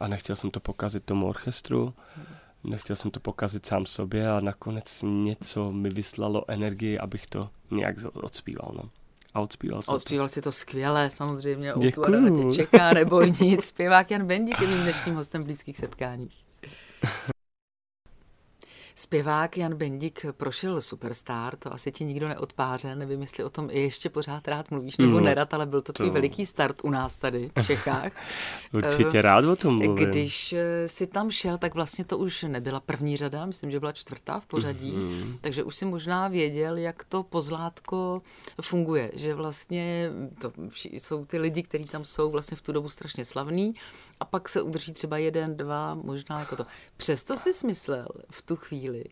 a 0.00 0.08
nechtěl 0.08 0.36
jsem 0.36 0.50
to 0.50 0.60
pokazit 0.60 1.04
tomu 1.04 1.26
orchestru. 1.26 1.94
Hmm 2.16 2.41
nechtěl 2.64 2.96
jsem 2.96 3.10
to 3.10 3.20
pokazit 3.20 3.66
sám 3.66 3.86
sobě 3.86 4.30
a 4.30 4.40
nakonec 4.40 5.04
něco 5.06 5.72
mi 5.72 5.90
vyslalo 5.90 6.44
energii, 6.48 6.98
abych 6.98 7.26
to 7.26 7.48
nějak 7.70 7.96
odspíval. 8.14 8.72
No. 8.76 8.90
A 9.34 9.40
odspíval 9.40 9.82
jsem 9.82 9.94
Odspíval 9.94 10.28
to. 10.28 10.32
si 10.32 10.42
to 10.42 10.52
skvěle, 10.52 11.10
samozřejmě. 11.10 11.72
Děkuju. 11.78 12.52
tě 12.52 12.62
čeká, 12.62 12.92
nebo 12.92 13.22
nic. 13.40 13.64
Zpěvák 13.64 14.10
Jan 14.10 14.26
Bendík 14.26 14.60
je 14.60 14.66
mým 14.66 14.80
dnešním 14.82 15.14
hostem 15.14 15.42
v 15.42 15.44
blízkých 15.44 15.78
setkáních. 15.78 16.42
Zpěvák 18.94 19.56
Jan 19.56 19.74
Bendik 19.74 20.26
prošel 20.32 20.80
Superstar, 20.80 21.56
to 21.56 21.72
asi 21.72 21.92
ti 21.92 22.04
nikdo 22.04 22.28
neodpáře, 22.28 22.94
nevím, 22.94 23.20
jestli 23.20 23.44
o 23.44 23.50
tom 23.50 23.68
i 23.70 23.80
ještě 23.80 24.10
pořád 24.10 24.48
rád 24.48 24.70
mluvíš, 24.70 24.96
nebo 24.96 25.18
mm, 25.18 25.24
nerad, 25.24 25.54
ale 25.54 25.66
byl 25.66 25.82
to 25.82 25.92
tvůj 25.92 26.08
to... 26.08 26.12
veliký 26.12 26.46
start 26.46 26.76
u 26.82 26.90
nás 26.90 27.16
tady 27.16 27.50
v 27.62 27.66
Čechách. 27.66 28.12
Určitě 28.72 29.18
eh, 29.18 29.22
rád 29.22 29.44
o 29.44 29.56
tom 29.56 29.76
mluvím. 29.76 30.06
Když 30.06 30.52
eh, 30.52 30.88
si 30.88 31.06
tam 31.06 31.30
šel, 31.30 31.58
tak 31.58 31.74
vlastně 31.74 32.04
to 32.04 32.18
už 32.18 32.42
nebyla 32.42 32.80
první 32.80 33.16
řada, 33.16 33.46
myslím, 33.46 33.70
že 33.70 33.80
byla 33.80 33.92
čtvrtá 33.92 34.40
v 34.40 34.46
pořadí, 34.46 34.92
mm. 34.92 35.38
takže 35.40 35.62
už 35.64 35.76
si 35.76 35.84
možná 35.84 36.28
věděl, 36.28 36.76
jak 36.76 37.04
to 37.04 37.22
pozlátko 37.22 38.22
funguje, 38.60 39.10
že 39.14 39.34
vlastně 39.34 40.10
to 40.38 40.52
jsou 40.84 41.24
ty 41.24 41.38
lidi, 41.38 41.62
kteří 41.62 41.84
tam 41.84 42.04
jsou 42.04 42.30
vlastně 42.30 42.56
v 42.56 42.62
tu 42.62 42.72
dobu 42.72 42.88
strašně 42.88 43.24
slavní 43.24 43.74
a 44.20 44.24
pak 44.24 44.48
se 44.48 44.62
udrží 44.62 44.92
třeba 44.92 45.18
jeden, 45.18 45.56
dva, 45.56 45.94
možná 45.94 46.40
jako 46.40 46.56
to. 46.56 46.66
Přesto 46.96 47.36
si 47.36 47.52
smyslel 47.52 48.08
v 48.30 48.42
tu 48.42 48.56
chvíli, 48.56 48.81
chvíli, 48.82 49.04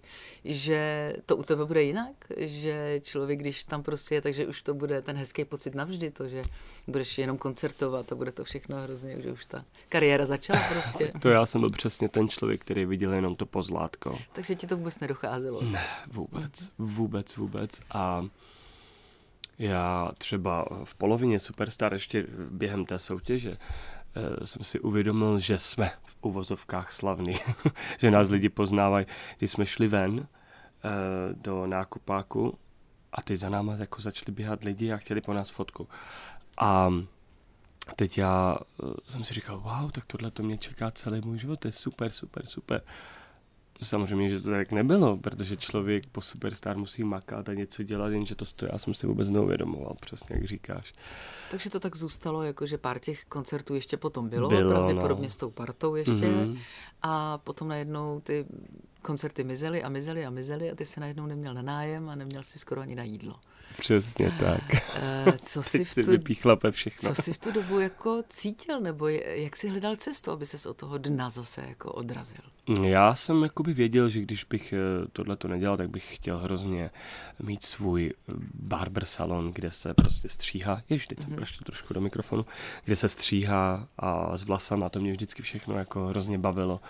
že 0.44 1.12
to 1.26 1.36
u 1.36 1.42
tebe 1.42 1.64
bude 1.64 1.82
jinak? 1.82 2.14
Že 2.36 3.00
člověk, 3.02 3.38
když 3.38 3.64
tam 3.64 3.82
prostě 3.82 4.14
je, 4.14 4.20
takže 4.20 4.46
už 4.46 4.62
to 4.62 4.74
bude 4.74 5.02
ten 5.02 5.16
hezký 5.16 5.44
pocit 5.44 5.74
navždy, 5.74 6.10
to, 6.10 6.28
že 6.28 6.42
budeš 6.86 7.18
jenom 7.18 7.38
koncertovat 7.38 8.12
a 8.12 8.14
bude 8.14 8.32
to 8.32 8.44
všechno 8.44 8.80
hrozně, 8.80 9.22
že 9.22 9.32
už 9.32 9.44
ta 9.44 9.64
kariéra 9.88 10.24
začala 10.24 10.60
prostě. 10.72 11.12
to 11.22 11.28
já 11.28 11.46
jsem 11.46 11.60
byl 11.60 11.70
přesně 11.70 12.08
ten 12.08 12.28
člověk, 12.28 12.60
který 12.60 12.84
viděl 12.84 13.12
jenom 13.12 13.36
to 13.36 13.46
pozlátko. 13.46 14.18
Takže 14.32 14.54
ti 14.54 14.66
to 14.66 14.76
vůbec 14.76 15.00
nedocházelo? 15.00 15.60
Ne, 15.62 15.86
vůbec, 16.06 16.70
vůbec, 16.78 17.36
vůbec. 17.36 17.80
A 17.90 18.26
já 19.58 20.10
třeba 20.18 20.66
v 20.84 20.94
polovině 20.94 21.40
Superstar 21.40 21.92
ještě 21.92 22.26
během 22.50 22.84
té 22.84 22.98
soutěže 22.98 23.56
jsem 24.44 24.64
si 24.64 24.80
uvědomil, 24.80 25.38
že 25.38 25.58
jsme 25.58 25.90
v 26.04 26.16
uvozovkách 26.20 26.92
slavní, 26.92 27.32
že 27.98 28.10
nás 28.10 28.30
lidi 28.30 28.48
poznávají. 28.48 29.06
Když 29.38 29.50
jsme 29.50 29.66
šli 29.66 29.88
ven 29.88 30.26
eh, 30.84 30.88
do 31.34 31.66
nákupáku 31.66 32.58
a 33.12 33.22
teď 33.22 33.36
za 33.36 33.48
náma 33.48 33.76
jako 33.76 34.02
začali 34.02 34.32
běhat 34.32 34.64
lidi 34.64 34.92
a 34.92 34.96
chtěli 34.96 35.20
po 35.20 35.32
nás 35.32 35.50
fotku. 35.50 35.88
A 36.58 36.92
teď 37.96 38.18
já 38.18 38.58
eh, 38.82 38.86
jsem 39.06 39.24
si 39.24 39.34
říkal, 39.34 39.60
wow, 39.60 39.90
tak 39.90 40.06
tohle 40.06 40.30
to 40.30 40.42
mě 40.42 40.58
čeká 40.58 40.90
celý 40.90 41.20
můj 41.20 41.38
život, 41.38 41.60
to 41.60 41.68
je 41.68 41.72
super, 41.72 42.10
super, 42.10 42.46
super. 42.46 42.82
Samozřejmě, 43.82 44.28
že 44.28 44.40
to 44.40 44.50
tak 44.50 44.72
nebylo, 44.72 45.16
protože 45.16 45.56
člověk 45.56 46.06
po 46.06 46.20
Superstar 46.20 46.78
musí 46.78 47.04
makat 47.04 47.48
a 47.48 47.54
něco 47.54 47.82
dělat, 47.82 48.08
jenže 48.08 48.34
to, 48.34 48.44
to 48.56 48.66
já 48.72 48.78
jsem 48.78 48.94
si 48.94 49.06
vůbec 49.06 49.30
neuvědomoval, 49.30 49.96
přesně 50.00 50.36
jak 50.36 50.44
říkáš. 50.44 50.92
Takže 51.50 51.70
to 51.70 51.80
tak 51.80 51.96
zůstalo, 51.96 52.42
jako 52.42 52.66
že 52.66 52.78
pár 52.78 52.98
těch 52.98 53.24
koncertů 53.24 53.74
ještě 53.74 53.96
potom 53.96 54.28
bylo, 54.28 54.48
bylo 54.48 54.70
pravděpodobně 54.70 55.26
no. 55.26 55.30
s 55.30 55.36
tou 55.36 55.50
partou 55.50 55.94
ještě. 55.94 56.12
Mm-hmm. 56.12 56.58
A 57.02 57.38
potom 57.38 57.68
najednou 57.68 58.20
ty 58.20 58.46
koncerty 59.02 59.44
mizely 59.44 59.82
a 59.82 59.88
mizely 59.88 60.26
a 60.26 60.30
mizely 60.30 60.70
a 60.70 60.74
ty 60.74 60.84
se 60.84 61.00
najednou 61.00 61.26
neměl 61.26 61.54
na 61.54 61.62
nájem 61.62 62.08
a 62.08 62.14
neměl 62.14 62.42
si 62.42 62.58
skoro 62.58 62.80
ani 62.80 62.94
na 62.94 63.02
jídlo. 63.02 63.36
Přesně 63.78 64.32
tak. 64.40 64.62
Uh, 65.26 65.32
co 65.32 65.62
si 65.62 65.84
v 65.84 65.94
tu, 65.94 66.70
všechno. 66.70 67.08
Co 67.08 67.22
si 67.22 67.32
v 67.32 67.38
tu 67.38 67.52
dobu 67.52 67.80
jako 67.80 68.22
cítil, 68.28 68.80
nebo 68.80 69.08
jak 69.08 69.56
si 69.56 69.68
hledal 69.68 69.96
cestu, 69.96 70.30
aby 70.30 70.46
se 70.46 70.68
od 70.68 70.76
toho 70.76 70.98
dna 70.98 71.30
zase 71.30 71.64
jako 71.68 71.92
odrazil? 71.92 72.40
Já 72.82 73.14
jsem 73.14 73.42
jakoby 73.42 73.74
věděl, 73.74 74.08
že 74.08 74.20
když 74.20 74.44
bych 74.44 74.72
eh, 74.72 74.76
tohle 75.12 75.36
to 75.36 75.48
nedělal, 75.48 75.76
tak 75.76 75.90
bych 75.90 76.16
chtěl 76.16 76.38
hrozně 76.38 76.90
mít 77.42 77.62
svůj 77.62 78.12
barber 78.54 79.04
salon, 79.04 79.52
kde 79.52 79.70
se 79.70 79.94
prostě 79.94 80.28
stříhá, 80.28 80.82
jež 80.88 81.06
teď 81.06 81.20
jsem 81.20 81.30
mm-hmm. 81.30 81.64
trošku 81.64 81.94
do 81.94 82.00
mikrofonu, 82.00 82.46
kde 82.84 82.96
se 82.96 83.08
stříhá 83.08 83.88
a 83.98 84.36
s 84.36 84.44
vlasama, 84.44 84.88
to 84.88 85.00
mě 85.00 85.12
vždycky 85.12 85.42
všechno 85.42 85.78
jako 85.78 86.06
hrozně 86.06 86.38
bavilo. 86.38 86.80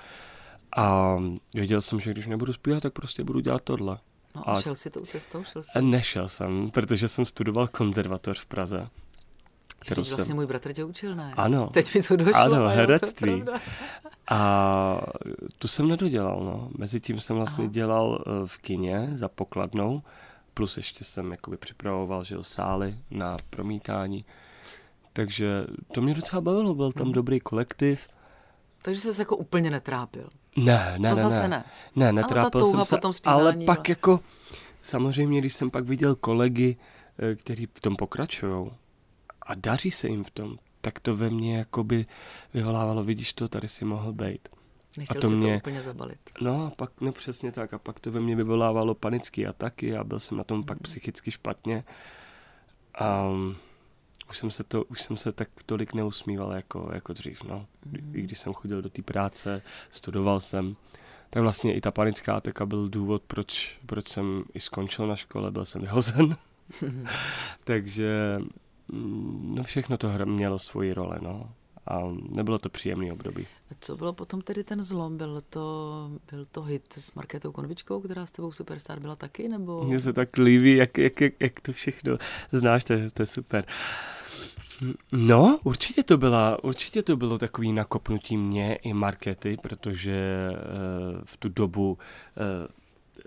A 0.76 1.16
věděl 1.54 1.80
jsem, 1.80 2.00
že 2.00 2.10
když 2.10 2.26
nebudu 2.26 2.52
zpívat, 2.52 2.82
tak 2.82 2.92
prostě 2.92 3.24
budu 3.24 3.40
dělat 3.40 3.62
tohle. 3.62 3.98
No 4.34 4.48
a, 4.48 4.52
a 4.52 4.60
šel 4.60 4.74
jsi 4.74 4.90
tou 4.90 5.04
cestou? 5.04 5.44
Šel 5.44 5.62
jsi? 5.62 5.82
Nešel 5.82 6.28
jsem, 6.28 6.70
protože 6.70 7.08
jsem 7.08 7.24
studoval 7.24 7.68
konzervatoř 7.68 8.40
v 8.40 8.46
Praze. 8.46 8.88
Kterou 9.78 10.02
vlastně 10.02 10.24
jsem... 10.24 10.36
můj 10.36 10.46
bratr 10.46 10.72
tě 10.72 10.84
učil, 10.84 11.14
ne? 11.16 11.34
Ano. 11.36 11.66
Teď 11.66 11.94
mi 11.94 12.02
to 12.02 12.16
došlo. 12.16 12.40
Ano, 12.40 12.68
herectví. 12.68 13.44
A 14.30 15.00
tu 15.58 15.68
jsem 15.68 15.88
nedodělal, 15.88 16.40
no. 16.44 16.70
Mezitím 16.78 17.20
jsem 17.20 17.36
vlastně 17.36 17.64
Aha. 17.64 17.72
dělal 17.72 18.24
eh, 18.26 18.46
v 18.46 18.58
kině 18.58 19.10
za 19.14 19.28
pokladnou, 19.28 20.02
plus 20.54 20.76
ještě 20.76 21.04
jsem 21.04 21.30
jakoby 21.30 21.56
připravoval, 21.56 22.24
že 22.24 22.36
sály 22.40 22.98
na 23.10 23.36
promítání. 23.50 24.24
Takže 25.12 25.66
to 25.92 26.00
mě 26.00 26.14
docela 26.14 26.40
bavilo, 26.40 26.74
byl 26.74 26.92
tam 26.92 27.04
hmm. 27.04 27.12
dobrý 27.12 27.40
kolektiv. 27.40 28.08
Takže 28.82 29.00
jsi 29.00 29.14
se 29.14 29.22
jako 29.22 29.36
úplně 29.36 29.70
netrápil. 29.70 30.28
Ne, 30.64 30.94
ne, 30.98 31.08
to 31.10 31.16
ne. 31.16 31.22
zase 31.22 31.42
ne. 31.42 31.48
ne. 31.48 31.64
Ne, 31.96 32.12
netrápil 32.12 32.66
jsem 32.66 32.84
se, 32.84 32.96
potom 32.96 33.12
ale 33.24 33.56
pak 33.66 33.88
jako, 33.88 34.20
samozřejmě, 34.82 35.40
když 35.40 35.52
jsem 35.52 35.70
pak 35.70 35.84
viděl 35.84 36.14
kolegy, 36.14 36.76
eh, 37.18 37.34
kteří 37.34 37.68
v 37.74 37.80
tom 37.80 37.96
pokračují 37.96 38.70
a 39.42 39.54
daří 39.54 39.90
se 39.90 40.08
jim 40.08 40.24
v 40.24 40.30
tom, 40.30 40.56
tak 40.80 41.00
to 41.00 41.16
ve 41.16 41.30
mně 41.30 41.58
jakoby 41.58 42.06
vyvolávalo, 42.54 43.04
vidíš 43.04 43.32
to, 43.32 43.48
tady 43.48 43.68
si 43.68 43.84
mohl 43.84 44.12
být. 44.12 44.48
Nechtěl 44.98 45.18
a 45.18 45.20
to 45.20 45.28
si 45.28 45.34
mě, 45.36 45.52
to 45.52 45.56
úplně 45.56 45.82
zabalit. 45.82 46.18
No 46.40 46.66
a 46.66 46.70
pak, 46.70 46.90
no 47.00 47.12
přesně 47.12 47.52
tak, 47.52 47.74
a 47.74 47.78
pak 47.78 48.00
to 48.00 48.10
ve 48.10 48.20
mně 48.20 48.36
vyvolávalo 48.36 48.94
panické 48.94 49.46
ataky 49.46 49.96
a 49.96 50.04
byl 50.04 50.20
jsem 50.20 50.36
na 50.36 50.44
tom 50.44 50.58
mm. 50.58 50.64
pak 50.64 50.78
psychicky 50.78 51.30
špatně. 51.30 51.84
A 52.94 53.24
už 54.28 54.38
jsem 54.38 54.50
se 54.50 54.64
to, 54.64 54.84
už 54.84 55.02
jsem 55.02 55.16
se 55.16 55.32
tak 55.32 55.48
tolik 55.66 55.94
neusmíval 55.94 56.52
jako, 56.52 56.90
jako 56.94 57.12
dřív, 57.12 57.42
no. 57.44 57.66
Mm. 57.86 58.12
I 58.14 58.22
když 58.22 58.38
jsem 58.38 58.52
chodil 58.52 58.82
do 58.82 58.90
té 58.90 59.02
práce, 59.02 59.62
studoval 59.90 60.40
jsem, 60.40 60.76
tak 61.30 61.42
vlastně 61.42 61.74
i 61.74 61.80
ta 61.80 61.90
panická 61.90 62.34
ataka 62.34 62.66
byl 62.66 62.88
důvod, 62.88 63.22
proč, 63.26 63.78
proč 63.86 64.08
jsem 64.08 64.44
i 64.54 64.60
skončil 64.60 65.06
na 65.06 65.16
škole, 65.16 65.50
byl 65.50 65.64
jsem 65.64 65.80
vyhozen. 65.80 66.36
Takže 67.64 68.38
mm, 68.88 69.54
no 69.56 69.62
všechno 69.62 69.96
to 69.96 70.10
mělo 70.24 70.58
svoji 70.58 70.92
role, 70.92 71.18
no. 71.22 71.52
A 71.90 72.00
nebylo 72.28 72.58
to 72.58 72.68
příjemný 72.68 73.12
období. 73.12 73.46
A 73.70 73.74
co 73.80 73.96
bylo 73.96 74.12
potom 74.12 74.40
tedy 74.40 74.64
ten 74.64 74.82
zlom? 74.82 75.16
Byl 75.16 75.40
to, 75.40 76.10
byl 76.30 76.44
to 76.44 76.62
hit 76.62 76.92
s 76.92 77.14
Markétou 77.14 77.52
Konvičkou, 77.52 78.00
která 78.00 78.26
s 78.26 78.32
tebou 78.32 78.52
Superstar 78.52 79.00
byla 79.00 79.16
taky, 79.16 79.48
nebo? 79.48 79.84
Mně 79.84 80.00
se 80.00 80.12
tak 80.12 80.36
líbí, 80.36 80.76
jak, 80.76 80.98
jak, 80.98 81.20
jak, 81.20 81.32
jak 81.40 81.60
to 81.60 81.72
všechno 81.72 82.18
znáš, 82.52 82.84
to 82.84 82.92
je, 82.92 83.10
to 83.10 83.22
je 83.22 83.26
super. 83.26 83.64
No, 85.12 85.60
určitě 85.64 86.02
to, 86.02 86.18
byla, 86.18 86.64
určitě 86.64 87.02
to 87.02 87.16
bylo 87.16 87.38
takový 87.38 87.72
nakopnutí 87.72 88.36
mě 88.36 88.74
i 88.74 88.92
Markety, 88.94 89.56
protože 89.62 90.50
uh, 90.50 91.20
v 91.24 91.36
tu 91.36 91.48
dobu 91.48 91.90
uh, 91.90 92.66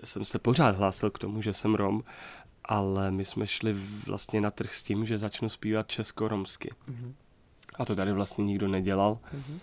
jsem 0.04 0.24
se 0.24 0.38
pořád 0.38 0.76
hlásil 0.76 1.10
k 1.10 1.18
tomu, 1.18 1.42
že 1.42 1.52
jsem 1.52 1.74
Rom, 1.74 2.04
ale 2.64 3.10
my 3.10 3.24
jsme 3.24 3.46
šli 3.46 3.76
vlastně 4.06 4.40
na 4.40 4.50
trh 4.50 4.72
s 4.72 4.82
tím, 4.82 5.06
že 5.06 5.18
začnu 5.18 5.48
zpívat 5.48 5.88
česko-romsky. 5.88 6.70
Mm-hmm. 6.90 7.12
A 7.74 7.84
to 7.84 7.96
tady 7.96 8.12
vlastně 8.12 8.44
nikdo 8.44 8.68
nedělal. 8.68 9.18
Mm-hmm. 9.34 9.58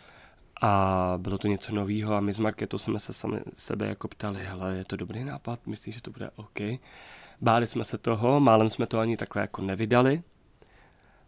A 0.62 1.14
bylo 1.18 1.38
to 1.38 1.48
něco 1.48 1.76
nového 1.76 2.16
a 2.16 2.20
my 2.20 2.34
s 2.34 2.40
Marketou 2.40 2.78
jsme 2.78 3.00
se 3.00 3.14
sami 3.14 3.40
sebe 3.56 3.88
jako 3.88 4.08
ptali, 4.08 4.40
hele, 4.46 4.76
je 4.76 4.86
to 4.86 4.96
dobrý 4.96 5.24
nápad, 5.24 5.68
myslíš, 5.68 5.96
že 5.96 6.02
to 6.02 6.12
bude 6.12 6.30
OK? 6.36 6.60
Báli 7.42 7.68
jsme 7.68 7.84
se 7.84 7.98
toho, 7.98 8.40
málem 8.40 8.70
jsme 8.70 8.88
to 8.88 9.00
ani 9.00 9.18
takhle 9.18 9.42
jako 9.42 9.62
nevydali, 9.62 10.24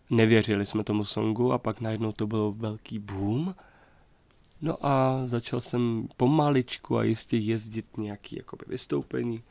nevěřili 0.10 0.66
jsme 0.66 0.84
tomu 0.84 1.06
songu 1.06 1.54
a 1.54 1.58
pak 1.58 1.82
najednou 1.82 2.12
to 2.12 2.28
byl 2.28 2.54
velký 2.58 3.00
boom. 3.00 3.56
No 4.62 4.86
a 4.86 5.22
začal 5.26 5.62
jsem 5.62 6.08
pomaličku 6.18 6.98
a 6.98 7.04
jistě 7.04 7.38
jezdit 7.38 7.98
nějaký 7.98 8.36
jakoby 8.36 8.66
vystoupení 8.68 9.44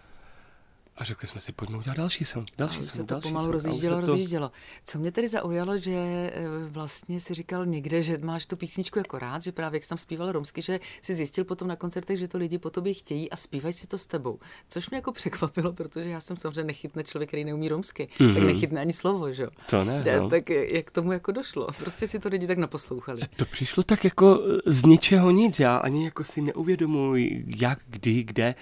a 0.97 1.05
řekli 1.05 1.29
jsme 1.29 1.41
si, 1.41 1.53
pojďme 1.53 1.79
udělat 1.79 1.97
další 1.97 2.25
song. 2.25 2.49
Další 2.59 2.79
a 2.79 2.83
song, 2.83 2.93
se 2.93 2.99
to 2.99 3.15
další 3.15 3.29
pomalu 3.29 3.53
rozjíždělo, 3.53 4.01
to... 4.01 4.01
rozjíždělo. 4.01 4.51
Co 4.85 4.99
mě 4.99 5.13
tedy 5.13 5.29
zaujalo, 5.29 5.79
že 5.79 5.93
eh, 5.93 6.43
vlastně 6.69 7.21
si 7.21 7.35
říkal 7.35 7.67
někde, 7.67 8.03
že 8.03 8.19
máš 8.23 8.47
tu 8.47 8.57
písničku 8.57 8.99
jako 8.99 9.19
rád, 9.19 9.43
že 9.43 9.53
právě 9.53 9.77
jak 9.77 9.85
jsi 9.85 9.89
tam 9.89 9.99
zpíval 9.99 10.33
romsky, 10.33 10.63
že 10.63 10.81
si 11.03 11.15
zjistil 11.15 11.45
potom 11.45 11.69
na 11.69 11.77
koncertech, 11.77 12.19
že 12.19 12.29
to 12.29 12.39
lidi 12.39 12.59
po 12.59 12.71
tobě 12.71 12.95
chtějí 12.95 13.31
a 13.31 13.37
zpívají 13.37 13.73
si 13.73 13.87
to 13.87 13.99
s 13.99 14.07
tebou. 14.07 14.39
Což 14.69 14.91
mě 14.91 14.97
jako 14.97 15.13
překvapilo, 15.13 15.73
protože 15.73 16.11
já 16.11 16.21
jsem 16.21 16.37
samozřejmě 16.37 16.65
nechytne 16.65 17.05
člověk, 17.05 17.31
který 17.31 17.45
neumí 17.45 17.69
romsky, 17.69 18.09
mm-hmm. 18.19 18.35
tak 18.35 18.43
nechytne 18.43 18.81
ani 18.81 18.93
slovo, 18.93 19.33
že 19.33 19.43
jo. 19.43 19.51
To 19.71 19.85
ne. 19.85 20.05
No. 20.21 20.29
Tak 20.29 20.51
jak 20.51 20.91
tomu 20.91 21.13
jako 21.13 21.33
došlo? 21.33 21.67
Prostě 21.79 22.07
si 22.07 22.19
to 22.19 22.29
lidi 22.29 22.47
tak 22.47 22.59
naposlouchali. 22.59 23.23
To 23.37 23.45
přišlo 23.45 23.83
tak 23.83 24.05
jako 24.05 24.41
z 24.67 24.85
ničeho 24.85 25.31
nic. 25.31 25.61
Já 25.61 25.77
ani 25.77 26.05
jako 26.05 26.25
si 26.25 26.41
neuvědomuji, 26.41 27.45
jak, 27.47 27.79
kdy, 27.87 28.23
kde, 28.23 28.55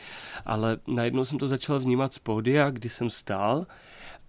ale 0.44 0.78
najednou 0.86 1.24
jsem 1.24 1.38
to 1.38 1.48
začal 1.48 1.80
vnímat 1.80 2.12
pódia, 2.22 2.70
kdy 2.70 2.88
jsem 2.88 3.10
stál 3.10 3.66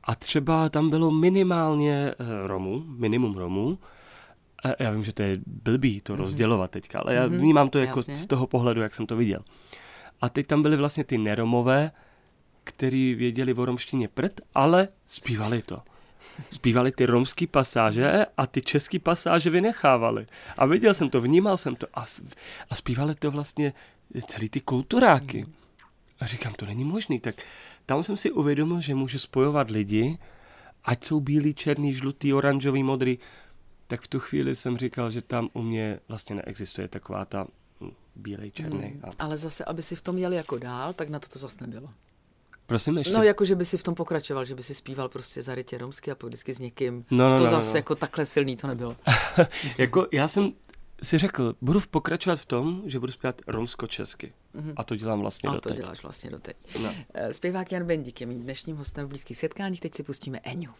a 0.03 0.15
třeba 0.15 0.69
tam 0.69 0.89
bylo 0.89 1.11
minimálně 1.11 2.13
eh, 2.19 2.47
Romů, 2.47 2.83
minimum 2.87 3.37
Romů. 3.37 3.79
Já 4.79 4.91
vím, 4.91 5.03
že 5.03 5.13
to 5.13 5.23
je 5.23 5.37
blbý 5.47 6.01
to 6.01 6.13
mm-hmm. 6.13 6.17
rozdělovat 6.17 6.71
teďka, 6.71 6.99
ale 6.99 7.13
já 7.13 7.27
mhm. 7.27 7.37
vnímám 7.37 7.69
to 7.69 7.79
jako 7.79 7.99
Jasně. 7.99 8.15
z 8.15 8.25
toho 8.25 8.47
pohledu, 8.47 8.81
jak 8.81 8.95
jsem 8.95 9.05
to 9.05 9.15
viděl. 9.15 9.39
A 10.21 10.29
teď 10.29 10.47
tam 10.47 10.61
byly 10.61 10.77
vlastně 10.77 11.03
ty 11.03 11.17
neromové, 11.17 11.91
kteří 12.63 13.15
věděli 13.15 13.53
o 13.53 13.65
romštině 13.65 14.07
prd, 14.07 14.41
ale 14.55 14.87
zpívali 15.05 15.61
to. 15.61 15.81
Zpívali 16.49 16.91
ty 16.91 17.05
romský 17.05 17.47
pasáže 17.47 18.25
a 18.37 18.47
ty 18.47 18.61
český 18.61 18.99
pasáže 18.99 19.49
vynechávali. 19.49 20.25
A 20.57 20.65
viděl 20.65 20.93
jsem 20.93 21.09
to, 21.09 21.21
vnímal 21.21 21.57
jsem 21.57 21.75
to 21.75 21.87
a, 21.93 22.05
a 22.69 22.75
zpívali 22.75 23.15
to 23.15 23.31
vlastně 23.31 23.73
celý 24.27 24.49
ty 24.49 24.61
kulturáky. 24.61 25.45
Mm. 25.45 25.53
A 26.21 26.25
říkám, 26.25 26.53
to 26.53 26.65
není 26.65 26.83
možný. 26.83 27.19
Tak 27.19 27.35
tam 27.85 28.03
jsem 28.03 28.17
si 28.17 28.31
uvědomil, 28.31 28.81
že 28.81 28.95
můžu 28.95 29.19
spojovat 29.19 29.69
lidi, 29.69 30.17
ať 30.83 31.03
jsou 31.03 31.19
bílí, 31.19 31.53
černý, 31.53 31.93
žlutý, 31.93 32.33
oranžový, 32.33 32.83
modrý, 32.83 33.19
tak 33.87 34.01
v 34.01 34.07
tu 34.07 34.19
chvíli 34.19 34.55
jsem 34.55 34.77
říkal, 34.77 35.11
že 35.11 35.21
tam 35.21 35.49
u 35.53 35.61
mě 35.61 35.99
vlastně 36.07 36.35
neexistuje 36.35 36.87
taková 36.87 37.25
ta 37.25 37.47
hm, 37.81 37.91
bílej, 38.15 38.51
černý. 38.51 38.79
Hmm, 38.79 39.01
a... 39.03 39.23
Ale 39.23 39.37
zase, 39.37 39.65
aby 39.65 39.81
si 39.81 39.95
v 39.95 40.01
tom 40.01 40.17
jel 40.17 40.33
jako 40.33 40.57
dál, 40.57 40.93
tak 40.93 41.09
na 41.09 41.19
to 41.19 41.27
to 41.27 41.39
zase 41.39 41.57
nebylo. 41.61 41.89
Prosím 42.65 42.97
ještě? 42.97 43.13
No, 43.13 43.23
jako 43.23 43.45
že 43.45 43.55
by 43.55 43.65
si 43.65 43.77
v 43.77 43.83
tom 43.83 43.95
pokračoval, 43.95 44.45
že 44.45 44.55
by 44.55 44.63
si 44.63 44.73
zpíval 44.73 45.09
prostě 45.09 45.41
zarytě 45.41 45.77
romsky 45.77 46.11
a 46.11 46.15
vždycky 46.23 46.53
s 46.53 46.59
někým. 46.59 47.05
No, 47.11 47.29
no, 47.29 47.37
to 47.37 47.43
no, 47.43 47.49
zase 47.49 47.73
no. 47.73 47.77
jako 47.77 47.95
takhle 47.95 48.25
silný 48.25 48.57
to 48.57 48.67
nebylo. 48.67 48.97
jako 49.77 50.07
já 50.11 50.27
jsem 50.27 50.53
si 51.03 51.17
řekl, 51.17 51.55
budu 51.61 51.79
pokračovat 51.91 52.39
v 52.39 52.45
tom, 52.45 52.81
že 52.85 52.99
budu 52.99 53.11
zpívat 53.11 53.41
romsko-česky. 53.47 54.33
Mm-hmm. 54.55 54.73
A 54.75 54.83
to 54.83 54.95
dělám 54.95 55.19
vlastně 55.19 55.49
A 55.49 55.53
doteď. 55.53 55.71
to 55.75 55.81
děláš 55.81 56.03
vlastně 56.03 56.29
doteď. 56.29 56.57
No. 56.83 56.93
Eh, 57.13 57.33
Zpěvák 57.33 57.71
Jan 57.71 57.83
Bendík 57.85 58.21
je 58.21 58.27
mým 58.27 58.41
dnešním 58.41 58.75
hostem 58.77 59.05
v 59.05 59.09
blízkých 59.09 59.37
setkáních. 59.37 59.79
Teď 59.81 59.95
si 59.95 60.03
pustíme 60.03 60.39
Eňu. 60.43 60.71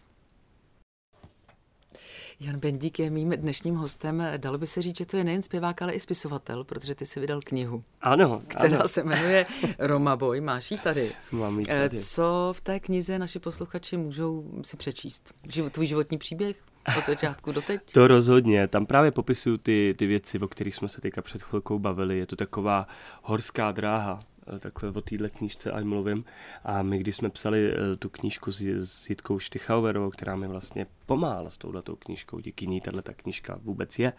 Jan 2.40 2.58
Bendík 2.58 2.98
je 2.98 3.10
mým 3.10 3.30
dnešním 3.30 3.74
hostem. 3.74 4.22
Dalo 4.36 4.58
by 4.58 4.66
se 4.66 4.82
říct, 4.82 4.98
že 4.98 5.06
to 5.06 5.16
je 5.16 5.24
nejen 5.24 5.42
zpěvák, 5.42 5.82
ale 5.82 5.92
i 5.92 6.00
spisovatel, 6.00 6.64
protože 6.64 6.94
ty 6.94 7.06
si 7.06 7.20
vydal 7.20 7.40
knihu, 7.44 7.84
Ano, 8.00 8.42
která 8.46 8.76
ano. 8.78 8.88
se 8.88 9.04
jmenuje 9.04 9.46
Roma 9.78 10.16
Boy. 10.16 10.40
Máš 10.40 10.70
ji 10.70 10.78
tady. 10.78 11.12
Mám 11.32 11.60
ji 11.60 11.66
Eh, 11.68 11.88
tady. 11.88 12.00
Co 12.00 12.52
v 12.56 12.60
té 12.60 12.80
knize 12.80 13.18
naši 13.18 13.38
posluchači 13.38 13.96
můžou 13.96 14.50
si 14.62 14.76
přečíst? 14.76 15.34
Život, 15.48 15.72
tvůj 15.72 15.86
životní 15.86 16.18
příběh 16.18 16.56
od 16.98 17.04
začátku 17.04 17.52
do 17.52 17.62
teď? 17.62 17.80
To 17.92 18.08
rozhodně. 18.08 18.68
Tam 18.68 18.86
právě 18.86 19.10
popisuju 19.10 19.56
ty, 19.56 19.94
ty 19.98 20.06
věci, 20.06 20.38
o 20.38 20.48
kterých 20.48 20.74
jsme 20.74 20.88
se 20.88 21.00
teďka 21.00 21.22
před 21.22 21.42
chvilkou 21.42 21.78
bavili. 21.78 22.18
Je 22.18 22.26
to 22.26 22.36
taková 22.36 22.86
horská 23.22 23.72
dráha, 23.72 24.18
eh, 24.56 24.58
takhle 24.58 24.90
o 24.90 25.00
téhle 25.00 25.30
knížce 25.30 25.70
ať 25.70 25.84
mluvím. 25.84 26.24
A 26.64 26.82
my, 26.82 26.98
když 26.98 27.16
jsme 27.16 27.30
psali 27.30 27.72
eh, 27.72 27.96
tu 27.96 28.08
knížku 28.08 28.52
s, 28.52 28.60
s 28.60 29.10
Jitkou 29.10 29.38
Štychauerovou, 29.38 30.10
která 30.10 30.36
mi 30.36 30.48
vlastně 30.48 30.86
pomáhala 31.06 31.50
s 31.50 31.58
touhletou 31.58 31.96
knížkou, 31.96 32.38
díky 32.40 32.66
ní 32.66 32.80
tahle 32.80 33.02
ta 33.02 33.12
knížka 33.12 33.58
vůbec 33.62 33.98
je. 33.98 34.12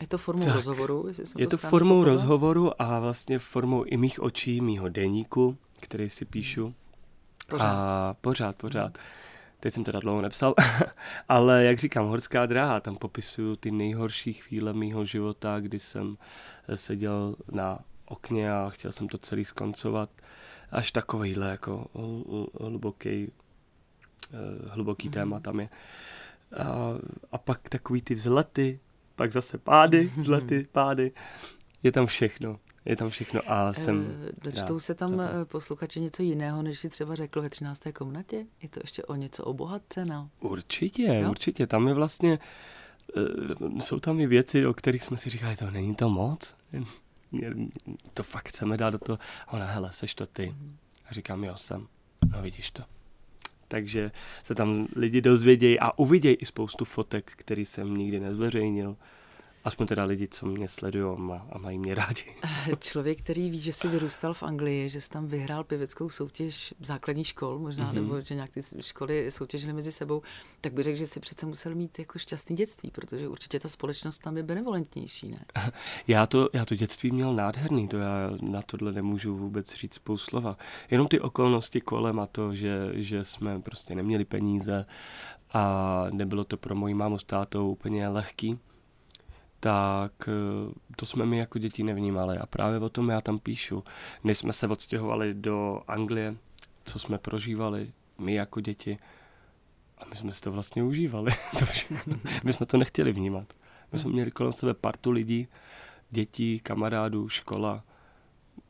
Je 0.00 0.06
to 0.06 0.18
formou 0.18 0.44
Tak. 0.44 0.54
rozhovoru? 0.54 1.04
Jestli 1.08 1.26
jsem 1.26 1.40
Je 1.40 1.46
to 1.46 1.56
formou 1.56 1.94
pochopila? 1.94 2.12
rozhovoru 2.12 2.82
a 2.82 3.00
vlastně 3.00 3.38
formou 3.38 3.82
i 3.84 3.96
mých 3.96 4.20
očí, 4.22 4.60
mýho 4.60 4.88
deníku, 4.88 5.56
který 5.80 6.08
si 6.10 6.24
píšu. 6.24 6.74
Pořád. 7.48 7.66
A 7.66 8.14
pořád, 8.20 8.56
pořád. 8.56 8.98
Teď 9.64 9.74
jsem 9.74 9.84
teda 9.84 10.00
dlouho 10.00 10.22
nepsal, 10.22 10.54
ale 11.28 11.64
jak 11.64 11.78
říkám, 11.78 12.06
horská 12.06 12.46
dráha, 12.46 12.80
tam 12.80 12.96
popisuju 12.96 13.56
ty 13.56 13.70
nejhorší 13.70 14.32
chvíle 14.32 14.72
mýho 14.72 15.04
života, 15.04 15.60
kdy 15.60 15.78
jsem 15.78 16.16
seděl 16.74 17.36
na 17.52 17.78
okně 18.06 18.52
a 18.52 18.70
chtěl 18.70 18.92
jsem 18.92 19.08
to 19.08 19.18
celý 19.18 19.44
skoncovat. 19.44 20.10
Až 20.70 20.90
takovýhle 20.90 21.50
jako 21.50 21.86
hl- 21.94 22.24
hl- 22.24 22.46
hluboký, 22.60 23.32
eh, 24.32 24.68
hluboký 24.68 25.08
téma 25.08 25.40
tam 25.40 25.60
je. 25.60 25.68
A, 26.56 26.90
a 27.32 27.38
pak 27.38 27.68
takový 27.68 28.02
ty 28.02 28.14
vzlety, 28.14 28.80
pak 29.16 29.32
zase 29.32 29.58
pády, 29.58 30.10
vzlety, 30.16 30.66
pády. 30.72 31.12
Je 31.82 31.92
tam 31.92 32.06
všechno. 32.06 32.58
Je 32.84 32.96
tam 32.96 33.10
všechno 33.10 33.40
a 33.46 33.72
jsem... 33.72 34.18
Eh, 34.28 34.32
Dočtou 34.50 34.78
se 34.78 34.94
tam 34.94 35.20
eh, 35.20 35.44
posluchači 35.44 36.00
něco 36.00 36.22
jiného, 36.22 36.62
než 36.62 36.78
si 36.78 36.88
třeba 36.88 37.14
řekl 37.14 37.42
ve 37.42 37.50
13. 37.50 37.82
komnatě? 37.94 38.46
Je 38.62 38.68
to 38.68 38.80
ještě 38.82 39.02
o 39.04 39.14
něco 39.14 39.44
obohaceno? 39.44 40.30
Určitě, 40.40 41.02
Jo? 41.22 41.30
určitě. 41.30 41.66
Tam 41.66 41.88
je 41.88 41.94
vlastně, 41.94 42.38
uh, 43.62 43.78
jsou 43.78 44.00
tam 44.00 44.20
i 44.20 44.26
věci, 44.26 44.66
o 44.66 44.74
kterých 44.74 45.04
jsme 45.04 45.16
si 45.16 45.30
říkali, 45.30 45.56
to 45.56 45.70
není 45.70 45.94
to 45.94 46.08
moc. 46.08 46.56
To 48.14 48.22
fakt 48.22 48.48
chceme 48.48 48.76
dát 48.76 48.90
do 48.90 48.98
toho. 48.98 49.18
A 49.46 49.52
Ona, 49.52 49.66
hele, 49.66 49.92
seš 49.92 50.14
to 50.14 50.26
ty. 50.26 50.54
A 51.08 51.14
říkám, 51.14 51.44
jo, 51.44 51.56
jsem. 51.56 51.86
No 52.32 52.42
vidíš 52.42 52.70
to. 52.70 52.82
Takže 53.68 54.10
se 54.42 54.54
tam 54.54 54.86
lidi 54.96 55.20
dozvědějí 55.20 55.80
a 55.80 55.98
uvidějí 55.98 56.36
i 56.36 56.44
spoustu 56.44 56.84
fotek, 56.84 57.32
který 57.36 57.64
jsem 57.64 57.96
nikdy 57.96 58.20
nezveřejnil. 58.20 58.96
Aspoň 59.64 59.86
teda 59.86 60.04
lidi, 60.04 60.28
co 60.28 60.46
mě 60.46 60.68
sledují 60.68 61.18
a, 61.50 61.58
mají 61.58 61.78
mě 61.78 61.94
rádi. 61.94 62.24
Člověk, 62.78 63.18
který 63.18 63.50
ví, 63.50 63.58
že 63.58 63.72
jsi 63.72 63.88
vyrůstal 63.88 64.34
v 64.34 64.42
Anglii, 64.42 64.90
že 64.90 65.00
jsi 65.00 65.10
tam 65.10 65.26
vyhrál 65.26 65.64
pěveckou 65.64 66.08
soutěž 66.08 66.74
základních 66.80 67.26
škol 67.26 67.58
možná, 67.58 67.90
mm-hmm. 67.90 67.94
nebo 67.94 68.20
že 68.20 68.34
nějak 68.34 68.50
ty 68.50 68.60
školy 68.80 69.30
soutěžily 69.30 69.72
mezi 69.72 69.92
sebou, 69.92 70.22
tak 70.60 70.72
by 70.72 70.82
řekl, 70.82 70.98
že 70.98 71.06
si 71.06 71.20
přece 71.20 71.46
musel 71.46 71.74
mít 71.74 71.98
jako 71.98 72.18
šťastný 72.18 72.56
dětství, 72.56 72.90
protože 72.90 73.28
určitě 73.28 73.60
ta 73.60 73.68
společnost 73.68 74.18
tam 74.18 74.36
je 74.36 74.42
benevolentnější, 74.42 75.28
ne? 75.28 75.44
Já 76.08 76.26
to, 76.26 76.48
já 76.52 76.64
to 76.64 76.74
dětství 76.74 77.10
měl 77.10 77.34
nádherný, 77.34 77.88
to 77.88 77.96
já 77.96 78.30
na 78.42 78.62
tohle 78.62 78.92
nemůžu 78.92 79.36
vůbec 79.36 79.74
říct 79.74 79.94
spou 79.94 80.16
slova. 80.16 80.56
Jenom 80.90 81.08
ty 81.08 81.20
okolnosti 81.20 81.80
kolem 81.80 82.20
a 82.20 82.26
to, 82.26 82.54
že, 82.54 82.90
že 82.92 83.24
jsme 83.24 83.60
prostě 83.60 83.94
neměli 83.94 84.24
peníze 84.24 84.86
a 85.52 86.06
nebylo 86.10 86.44
to 86.44 86.56
pro 86.56 86.74
moji 86.74 86.94
mámu 86.94 87.18
s 87.18 87.24
tátou 87.24 87.70
úplně 87.70 88.08
lehký, 88.08 88.58
tak 89.64 90.28
eh, 90.28 90.74
to 90.96 91.06
jsme 91.06 91.26
my 91.26 91.38
jako 91.38 91.58
děti 91.58 91.82
nevnímali 91.82 92.38
a 92.38 92.46
právě 92.46 92.78
o 92.78 92.88
tom 92.88 93.08
já 93.08 93.20
tam 93.20 93.38
píšu. 93.38 93.84
Než 94.24 94.38
jsme 94.38 94.52
se 94.52 94.68
odstěhovali 94.68 95.34
do 95.34 95.80
Anglie, 95.88 96.36
co 96.84 96.98
jsme 96.98 97.18
prožívali, 97.18 97.92
my 98.18 98.34
jako 98.34 98.60
děti, 98.60 98.98
a 99.98 100.04
my 100.10 100.16
jsme 100.16 100.32
si 100.32 100.40
to 100.40 100.52
vlastně 100.52 100.82
užívali. 100.82 101.32
My 102.44 102.52
jsme 102.52 102.66
to 102.66 102.76
nechtěli 102.76 103.12
vnímat. 103.12 103.52
My 103.92 103.98
jsme 103.98 104.10
měli 104.10 104.30
kolem 104.30 104.52
sebe 104.52 104.74
partu 104.74 105.10
lidí, 105.10 105.48
dětí, 106.10 106.60
kamarádů, 106.60 107.28
škola, 107.28 107.84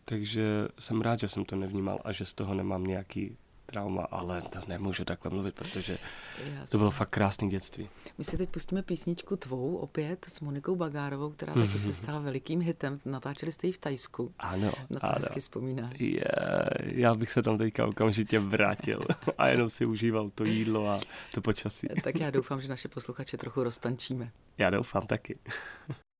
takže 0.04 0.68
jsem 0.78 1.00
rád, 1.00 1.20
že 1.20 1.28
jsem 1.28 1.44
to 1.44 1.56
nevnímal 1.56 2.00
a 2.04 2.12
že 2.12 2.24
z 2.24 2.34
toho 2.34 2.54
nemám 2.54 2.84
nějaký 2.84 3.36
trauma, 3.66 4.02
ale 4.10 4.42
to 4.42 4.58
nemůžu 4.68 5.04
takhle 5.04 5.30
mluvit, 5.30 5.54
protože 5.54 5.98
to 6.70 6.78
bylo 6.78 6.90
fakt 6.90 7.10
krásné 7.10 7.48
dětství. 7.48 7.88
My 8.18 8.24
si 8.24 8.38
teď 8.38 8.50
pustíme 8.50 8.82
písničku 8.82 9.36
tvou 9.36 9.76
opět 9.76 10.24
s 10.28 10.40
Monikou 10.40 10.76
Bagárovou, 10.76 11.30
která 11.30 11.54
taky 11.54 11.78
se 11.78 11.92
stala 11.92 12.18
velikým 12.18 12.60
hitem. 12.60 13.00
Natáčeli 13.04 13.52
jste 13.52 13.66
ji 13.66 13.72
v 13.72 13.78
Tajsku. 13.78 14.32
Ano, 14.38 14.72
Na 14.90 15.00
to 15.00 15.06
ano. 15.06 15.14
hezky 15.16 15.40
vzpomínáš. 15.40 15.92
Je, 16.00 16.24
já 16.80 17.14
bych 17.14 17.30
se 17.30 17.42
tam 17.42 17.58
teďka 17.58 17.86
okamžitě 17.86 18.38
vrátil 18.38 19.00
a 19.38 19.48
jenom 19.48 19.70
si 19.70 19.86
užíval 19.86 20.30
to 20.30 20.44
jídlo 20.44 20.88
a 20.88 21.00
to 21.34 21.40
počasí. 21.40 21.86
Tak 22.02 22.20
já 22.20 22.30
doufám, 22.30 22.60
že 22.60 22.68
naše 22.68 22.88
posluchače 22.88 23.36
trochu 23.36 23.62
roztančíme. 23.62 24.30
Já 24.58 24.70
doufám 24.70 25.06
taky. 25.06 25.38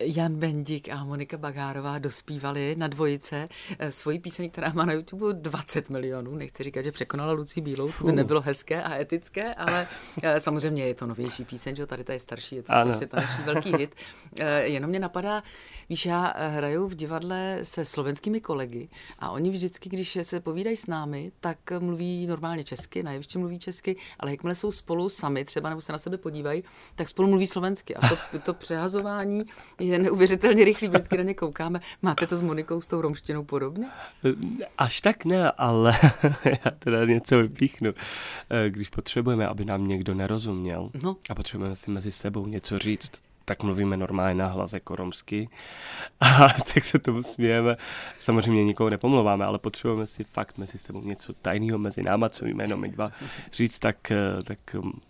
Jan 0.00 0.34
Bendik 0.36 0.88
a 0.88 1.04
Monika 1.04 1.36
Bagárová 1.38 1.98
dospívali 1.98 2.74
na 2.78 2.86
dvojice 2.88 3.48
eh, 3.78 3.90
svoji 3.90 4.18
píseň, 4.18 4.50
která 4.50 4.72
má 4.72 4.84
na 4.84 4.92
YouTube 4.92 5.32
20 5.32 5.90
milionů. 5.90 6.36
Nechci 6.36 6.64
říkat, 6.64 6.82
že 6.82 6.92
překonala 6.92 7.32
Lucí 7.32 7.60
Bílou, 7.60 7.92
to 7.92 8.04
by 8.04 8.12
nebylo 8.12 8.40
hezké 8.40 8.82
a 8.82 8.94
etické, 9.00 9.54
ale 9.54 9.88
eh, 10.22 10.40
samozřejmě 10.40 10.86
je 10.86 10.94
to 10.94 11.06
novější 11.06 11.44
píseň, 11.44 11.76
že 11.76 11.82
jo, 11.82 11.86
tady 11.86 12.04
ta 12.04 12.12
je 12.12 12.18
starší, 12.18 12.56
je 12.56 12.62
to 12.62 12.72
Ano. 12.72 12.84
prostě 12.84 13.06
taneční 13.06 13.44
velký 13.44 13.76
hit. 13.76 13.94
Eh, 14.40 14.60
Jenom 14.62 14.90
mě 14.90 15.00
napadá, 15.00 15.42
víš, 15.88 16.06
já 16.06 16.34
hraju 16.48 16.88
v 16.88 16.94
divadle 16.94 17.58
se 17.62 17.84
slovenskými 17.84 18.40
kolegy 18.40 18.88
a 19.18 19.30
oni 19.30 19.50
vždycky, 19.50 19.88
když 19.88 20.18
se 20.22 20.40
povídají 20.40 20.76
s 20.76 20.86
námi, 20.86 21.32
tak 21.40 21.58
mluví 21.78 22.26
normálně 22.26 22.64
česky, 22.64 23.02
na 23.02 23.12
jevišti 23.12 23.38
mluví 23.38 23.58
česky, 23.58 23.96
ale 24.20 24.30
jakmile 24.30 24.54
jsou 24.54 24.72
spolu 24.72 25.08
sami 25.08 25.44
třeba 25.44 25.68
nebo 25.68 25.80
se 25.80 25.92
na 25.92 25.98
sebe 25.98 26.18
podívají, 26.18 26.64
tak 26.94 27.08
spolu 27.08 27.28
mluví 27.28 27.46
slovensky. 27.46 27.96
A 27.96 28.08
to, 28.08 28.38
to 28.38 28.54
přehazování 28.54 29.42
je 29.80 29.87
neuvěřitelně 29.98 30.64
rychlý, 30.64 30.88
vždycky 30.88 31.16
na 31.16 31.22
ně 31.22 31.34
koukáme. 31.34 31.80
Máte 32.02 32.26
to 32.26 32.36
s 32.36 32.42
Monikou 32.42 32.80
s 32.80 32.88
tou 32.88 33.00
romštinou 33.00 33.44
podobně? 33.44 33.86
Až 34.78 35.00
tak 35.00 35.24
ne, 35.24 35.50
ale 35.50 35.92
já 36.44 36.70
teda 36.78 37.04
něco 37.04 37.38
vypíchnu. 37.38 37.94
Eh, 38.50 38.70
Když 38.70 38.88
potřebujeme, 38.88 39.46
aby 39.48 39.64
nám 39.64 39.88
někdo 39.88 40.14
nerozuměl 40.14 40.90
No. 41.02 41.16
a 41.30 41.34
potřebujeme 41.34 41.76
si 41.76 41.90
mezi 41.90 42.10
sebou 42.12 42.46
něco 42.46 42.78
říct, 42.78 43.12
tak 43.48 43.62
mluvíme 43.62 43.96
normálně 43.96 44.34
nahlas 44.34 44.72
jako 44.72 44.96
romsky 44.96 45.48
a 46.20 46.48
tak 46.74 46.84
se 46.84 46.98
tomu 46.98 47.22
smějeme. 47.22 47.76
Samozřejmě 48.20 48.64
nikoho 48.64 48.90
nepomlouváme, 48.90 49.44
ale 49.44 49.58
potřebujeme 49.58 50.06
si 50.06 50.24
fakt 50.24 50.58
mezi 50.58 50.78
sebou 50.78 51.00
něco 51.02 51.32
tajného 51.32 51.78
mezi 51.78 52.02
náma, 52.02 52.28
co 52.28 52.44
víme 52.44 52.64
jenom 52.64 52.80
my 52.80 52.88
dva 52.88 53.12
říct, 53.52 53.78
tak, 53.78 54.10
eh, 54.10 54.16
tak 54.44 54.58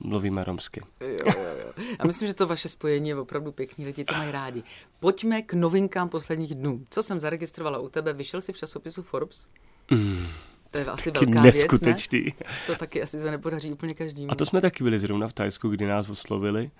mluvíme 0.01 0.45
romsky. 0.45 0.83
Jo, 1.01 1.09
jo, 1.27 1.45
jo. 1.65 1.73
A 1.99 2.07
myslím, 2.07 2.29
že 2.29 2.35
to 2.35 2.47
vaše 2.47 2.69
spojení 2.69 3.09
je 3.09 3.17
opravdu 3.17 3.53
pěkný, 3.53 3.87
lidi 3.87 4.05
to 4.05 4.15
mají 4.15 4.33
rádi. 4.33 4.63
Pojďme 5.01 5.43
k 5.43 5.53
novinkám 5.55 6.09
posledních 6.09 6.55
dnů. 6.55 6.85
Co 6.91 7.03
jsem 7.03 7.19
zaregistrovala 7.19 7.79
u 7.79 7.89
tebe, 7.89 8.13
vyšel 8.13 8.41
si 8.41 8.53
v 8.53 8.57
časopisu 8.59 9.03
Forbes? 9.03 9.49
Mm, 9.91 10.27
To 10.71 10.79
je 10.79 10.85
asi 10.85 11.13
taky 11.13 11.27
velká 11.27 11.43
věc, 11.43 11.55
ne? 11.57 11.61
neskutečný. 11.61 12.35
To 12.67 12.75
taky 12.75 13.03
asi 13.03 13.19
se 13.19 13.31
nepodaří 13.31 13.73
úplně 13.73 13.95
každému. 13.95 14.31
A 14.31 14.35
to 14.35 14.47
jsme 14.47 14.61
taky 14.61 14.85
byli 14.85 14.99
zrovna 14.99 15.29
v 15.29 15.33
Tajsku, 15.33 15.69
kdy 15.69 15.87
nás 15.87 16.09
oslovili. 16.09 16.71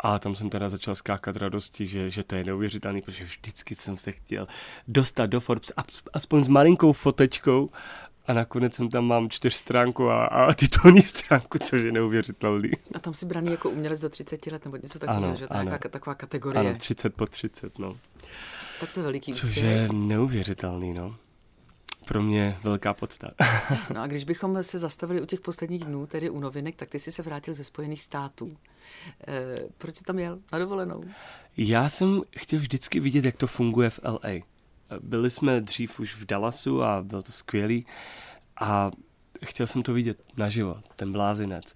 A 0.00 0.18
tam 0.18 0.34
jsem 0.34 0.50
teda 0.50 0.68
začal 0.68 0.94
skákat 0.94 1.36
radosti, 1.36 1.86
že, 1.86 2.10
že 2.10 2.22
to 2.24 2.36
je 2.36 2.44
neuvěřitelný, 2.44 3.02
protože 3.02 3.24
vždycky 3.24 3.74
jsem 3.74 3.96
se 3.96 4.12
chtěl 4.12 4.46
dostat 4.88 5.26
do 5.26 5.40
Forbes 5.40 5.72
as- 5.76 6.02
aspoň 6.12 6.44
s 6.44 6.48
malinkou 6.48 6.92
fotečkou 6.92 7.70
a 8.26 8.32
nakonec 8.32 8.74
jsem 8.74 8.88
tam 8.90 9.04
mám 9.04 9.30
čtyř 9.30 9.54
stránku 9.54 10.10
a, 10.10 10.26
a 10.26 10.52
titulní 10.54 11.02
stránku, 11.02 11.58
což 11.58 11.80
je 11.80 11.92
neuvěřitelný. 11.92 12.70
A 12.94 12.98
tam 12.98 13.14
si 13.14 13.26
braný 13.26 13.50
jako 13.50 13.70
umělec 13.70 14.00
do 14.00 14.08
30 14.08 14.46
let 14.46 14.64
nebo 14.64 14.76
něco 14.82 14.98
takového, 14.98 15.26
Ano, 15.26 15.36
že 15.36 15.46
ano. 15.46 15.62
nějaká 15.62 15.88
taková 15.88 16.14
kategorie. 16.14 16.70
Ano, 16.70 16.78
30 16.78 17.14
po 17.14 17.26
30, 17.26 17.78
no. 17.78 17.96
Tak 18.80 18.92
to 18.92 19.00
je 19.00 19.04
veliký 19.04 19.32
Což 19.32 19.44
úspěch. 19.44 19.64
je 19.64 19.88
neuvěřitelný, 19.92 20.94
no. 20.94 21.16
Pro 22.04 22.22
mě 22.22 22.56
velká 22.62 22.94
podsta. 22.94 23.30
No 23.94 24.00
a 24.02 24.06
když 24.06 24.24
bychom 24.24 24.62
se 24.62 24.78
zastavili 24.78 25.22
u 25.22 25.26
těch 25.26 25.40
posledních 25.40 25.84
dnů, 25.84 26.06
tedy 26.06 26.30
u 26.30 26.40
novinek, 26.40 26.76
tak 26.76 26.88
ty 26.88 26.98
jsi 26.98 27.12
se 27.12 27.22
vrátil 27.22 27.54
ze 27.54 27.64
Spojených 27.64 28.02
států. 28.02 28.56
E, 29.28 29.58
proč 29.78 29.96
jsi 29.96 30.04
tam 30.04 30.18
jel 30.18 30.38
na 30.52 30.58
dovolenou? 30.58 31.04
Já 31.56 31.88
jsem 31.88 32.22
chtěl 32.36 32.58
vždycky 32.58 33.00
vidět, 33.00 33.24
jak 33.24 33.36
to 33.36 33.46
funguje 33.46 33.90
v 33.90 34.00
LA. 34.04 34.30
Byli 35.00 35.30
jsme 35.30 35.60
dřív 35.60 36.00
už 36.00 36.14
v 36.14 36.26
Dallasu 36.26 36.82
a 36.82 37.02
bylo 37.02 37.22
to 37.22 37.32
skvělý 37.32 37.86
a 38.60 38.90
chtěl 39.44 39.66
jsem 39.66 39.82
to 39.82 39.92
vidět 39.92 40.22
naživo, 40.36 40.76
ten 40.96 41.12
blázinec. 41.12 41.74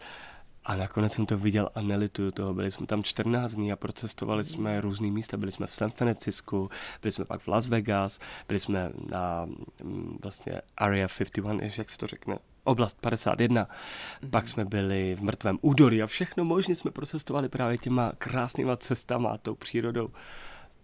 A 0.65 0.77
nakonec 0.77 1.13
jsem 1.13 1.27
to 1.27 1.37
viděl 1.37 1.71
a 1.75 1.81
nelituju 1.81 2.31
toho. 2.31 2.55
Byli 2.55 2.71
jsme 2.71 2.87
tam 2.87 3.03
14 3.03 3.53
dní 3.53 3.73
a 3.73 3.77
procestovali 3.77 4.45
jsme 4.45 4.81
různý 4.81 5.11
místa. 5.11 5.37
Byli 5.37 5.53
jsme 5.53 5.67
v 5.67 5.75
San 5.75 5.91
Francisco, 5.91 6.69
byli 7.03 7.13
jsme 7.13 7.25
pak 7.25 7.41
v 7.41 7.49
Las 7.49 7.69
Vegas, 7.69 8.21
byli 8.49 8.59
jsme 8.59 8.93
na 9.13 9.47
mm, 9.83 10.19
vlastně 10.23 10.61
Area 10.77 11.09
51, 11.19 11.69
jak 11.77 11.91
se 11.91 11.99
to 11.99 12.07
řekne, 12.07 12.39
oblast 12.65 13.01
51. 13.01 13.65
Mm-hmm. 13.65 14.31
Pak 14.31 14.49
jsme 14.49 14.65
byli 14.65 15.15
v 15.15 15.23
mrtvém 15.23 15.59
údolí 15.63 16.03
a 16.03 16.07
všechno 16.07 16.45
možně 16.45 16.77
jsme 16.77 16.91
procestovali 16.91 17.49
právě 17.49 17.79
těma 17.79 18.13
krásnýma 18.19 18.77
cestama 18.77 19.31
a 19.31 19.39
tou 19.39 19.55
přírodou. 19.55 20.09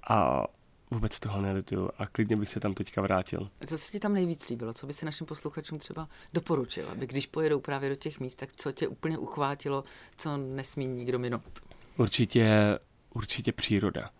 A 0.09 0.45
vůbec 0.91 1.21
toho 1.21 1.41
nelituju 1.41 1.91
a 1.99 2.07
klidně 2.07 2.37
bych 2.37 2.49
se 2.49 2.61
tam 2.61 2.75
teďka 2.75 3.03
vrátil. 3.03 3.51
Co 3.67 3.79
se 3.79 3.93
ti 3.93 4.01
tam 4.01 4.15
nejvíc 4.15 4.49
líbilo? 4.49 4.73
Co 4.73 4.87
by 4.87 4.93
si 4.93 5.05
našim 5.05 5.27
posluchačům 5.27 5.79
třeba 5.79 6.09
doporučil, 6.33 6.89
aby 6.91 7.07
když 7.07 7.27
pojedou 7.27 7.61
právě 7.61 7.89
do 7.89 7.95
těch 7.95 8.21
míst, 8.21 8.35
tak 8.35 8.53
co 8.53 8.73
tě 8.73 8.89
úplně 8.89 9.19
uchvátilo, 9.19 9.85
co 10.17 10.37
nesmí 10.37 10.87
nikdo 10.87 11.19
minout? 11.19 11.61
Určitě, 11.97 12.79
určitě 13.15 13.53
příroda 13.53 14.11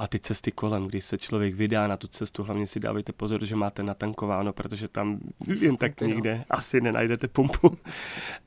a 0.00 0.06
ty 0.06 0.18
cesty 0.18 0.52
kolem, 0.52 0.86
když 0.86 1.04
se 1.04 1.18
člověk 1.18 1.54
vydá 1.54 1.86
na 1.86 1.96
tu 1.96 2.06
cestu, 2.06 2.42
hlavně 2.44 2.66
si 2.66 2.80
dávejte 2.80 3.12
pozor, 3.12 3.44
že 3.44 3.56
máte 3.56 3.82
natankováno, 3.82 4.52
protože 4.52 4.88
tam 4.88 5.18
jen 5.62 5.76
tak 5.76 6.00
někde 6.00 6.44
asi 6.50 6.80
nenajdete 6.80 7.28
pumpu. 7.28 7.78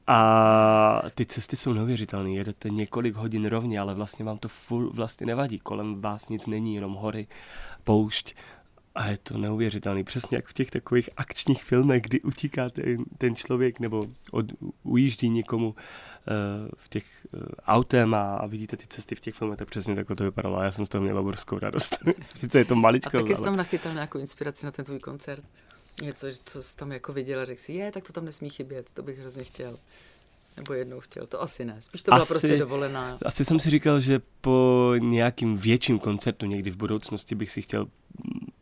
A 0.07 1.01
ty 1.15 1.25
cesty 1.25 1.55
jsou 1.55 1.73
neuvěřitelné. 1.73 2.31
Jedete 2.31 2.69
několik 2.69 3.15
hodin 3.15 3.45
rovně, 3.45 3.79
ale 3.79 3.93
vlastně 3.93 4.25
vám 4.25 4.37
to 4.37 4.47
furt 4.47 4.95
vlastně 4.95 5.27
nevadí. 5.27 5.59
Kolem 5.59 6.01
vás 6.01 6.29
nic 6.29 6.47
není, 6.47 6.75
jenom 6.75 6.93
hory, 6.93 7.27
poušť 7.83 8.35
a 8.95 9.07
je 9.07 9.17
to 9.17 9.37
neuvěřitelný, 9.37 10.03
přesně 10.03 10.37
jak 10.37 10.47
v 10.47 10.53
těch 10.53 10.71
takových 10.71 11.09
akčních 11.17 11.63
filmech, 11.63 12.01
kdy 12.01 12.21
utíká 12.21 12.69
ten, 12.69 13.05
ten 13.17 13.35
člověk 13.35 13.79
nebo 13.79 14.05
od, 14.31 14.45
ujíždí 14.83 15.29
někomu 15.29 15.67
uh, 15.67 15.75
v 16.77 16.89
těch 16.89 17.27
uh, 17.33 17.41
autem 17.65 18.13
a, 18.13 18.35
a 18.35 18.47
vidíte 18.47 18.77
ty 18.77 18.87
cesty 18.87 19.15
v 19.15 19.19
těch 19.19 19.35
filmech, 19.35 19.59
to 19.59 19.65
přesně 19.65 19.95
takhle 19.95 20.15
to 20.15 20.23
vypadalo 20.23 20.57
a 20.57 20.63
já 20.63 20.71
jsem 20.71 20.85
z 20.85 20.89
toho 20.89 21.03
měl 21.03 21.17
obrovskou 21.17 21.59
radost. 21.59 21.97
Sice 22.21 22.59
je 22.59 22.65
to 22.65 22.75
maličko. 22.75 23.17
A 23.17 23.21
taky 23.21 23.35
jsi 23.35 23.43
tam 23.43 23.55
nachytal 23.55 23.93
nějakou 23.93 24.19
inspiraci 24.19 24.65
na 24.65 24.71
ten 24.71 24.85
tvůj 24.85 24.99
koncert? 24.99 25.45
Něco, 26.01 26.27
co 26.45 26.61
jsi 26.61 26.77
tam 26.77 26.91
jako 26.91 27.13
viděl 27.13 27.39
a 27.39 27.45
řekl 27.45 27.61
si, 27.61 27.73
je, 27.73 27.91
tak 27.91 28.03
to 28.03 28.13
tam 28.13 28.25
nesmí 28.25 28.49
chybět, 28.49 28.91
to 28.91 29.03
bych 29.03 29.19
hrozně 29.19 29.43
chtěl. 29.43 29.77
Nebo 30.57 30.73
jednou 30.73 30.99
chtěl, 30.99 31.27
to 31.27 31.41
asi 31.41 31.65
ne. 31.65 31.75
Spíš 31.79 32.01
to 32.01 32.11
byla 32.11 32.21
asi, 32.21 32.33
prostě 32.33 32.57
dovolená. 32.57 33.17
Asi 33.25 33.45
jsem 33.45 33.59
si 33.59 33.69
říkal, 33.69 33.99
že 33.99 34.21
po 34.41 34.91
nějakým 34.97 35.57
větším 35.57 35.99
koncertu 35.99 36.45
někdy 36.45 36.71
v 36.71 36.77
budoucnosti 36.77 37.35
bych 37.35 37.51
si 37.51 37.61
chtěl 37.61 37.87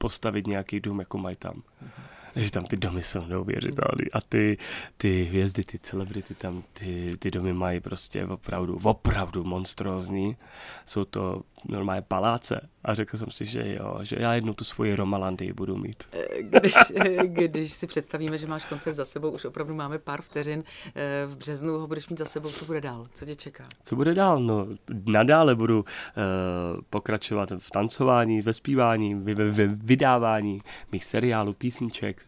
postavit 0.01 0.47
nějaký 0.47 0.79
dům, 0.79 0.99
jako 0.99 1.17
mají 1.17 1.35
tam. 1.35 1.53
Mm-hmm 1.53 2.21
že 2.35 2.51
tam 2.51 2.65
ty 2.65 2.77
domy 2.77 3.01
jsou 3.01 3.25
neuvěřitelné 3.25 4.05
a 4.13 4.21
ty, 4.21 4.57
ty 4.97 5.23
hvězdy, 5.23 5.63
ty 5.63 5.79
celebrity 5.79 6.35
tam, 6.35 6.63
ty, 6.73 7.11
ty 7.19 7.31
domy 7.31 7.53
mají 7.53 7.79
prostě 7.79 8.25
opravdu, 8.25 8.79
opravdu 8.83 9.43
monstrózní. 9.43 10.37
Jsou 10.85 11.03
to 11.03 11.41
normálně 11.65 12.01
paláce 12.01 12.69
a 12.83 12.93
řekl 12.93 13.17
jsem 13.17 13.31
si, 13.31 13.45
že 13.45 13.75
jo, 13.79 13.99
že 14.01 14.15
já 14.19 14.33
jednu 14.33 14.53
tu 14.53 14.63
svoji 14.63 14.95
Romalandii 14.95 15.53
budu 15.53 15.77
mít. 15.77 16.03
Eh, 16.11 16.41
když, 16.41 16.73
eh, 16.95 17.27
když 17.27 17.73
si 17.73 17.87
představíme, 17.87 18.37
že 18.37 18.47
máš 18.47 18.65
koncert 18.65 18.93
za 18.93 19.05
sebou, 19.05 19.29
už 19.29 19.45
opravdu 19.45 19.75
máme 19.75 19.99
pár 19.99 20.21
vteřin, 20.21 20.63
eh, 20.95 21.25
v 21.25 21.37
březnu 21.37 21.79
ho 21.79 21.87
budeš 21.87 22.09
mít 22.09 22.19
za 22.19 22.25
sebou, 22.25 22.51
co 22.51 22.65
bude 22.65 22.81
dál? 22.81 23.05
Co 23.13 23.25
tě 23.25 23.35
čeká? 23.35 23.67
Co 23.83 23.95
bude 23.95 24.13
dál? 24.13 24.39
No, 24.39 24.67
nadále 25.05 25.55
budu 25.55 25.79
uh, 25.79 25.85
pokračovat 26.89 27.49
v 27.57 27.71
tancování, 27.71 28.41
ve 28.41 28.53
zpívání, 28.53 29.15
ve, 29.15 29.33
ve 29.33 29.67
vydávání 29.67 30.61
mých 30.91 31.05
seriálů, 31.05 31.53
písniček, 31.53 32.25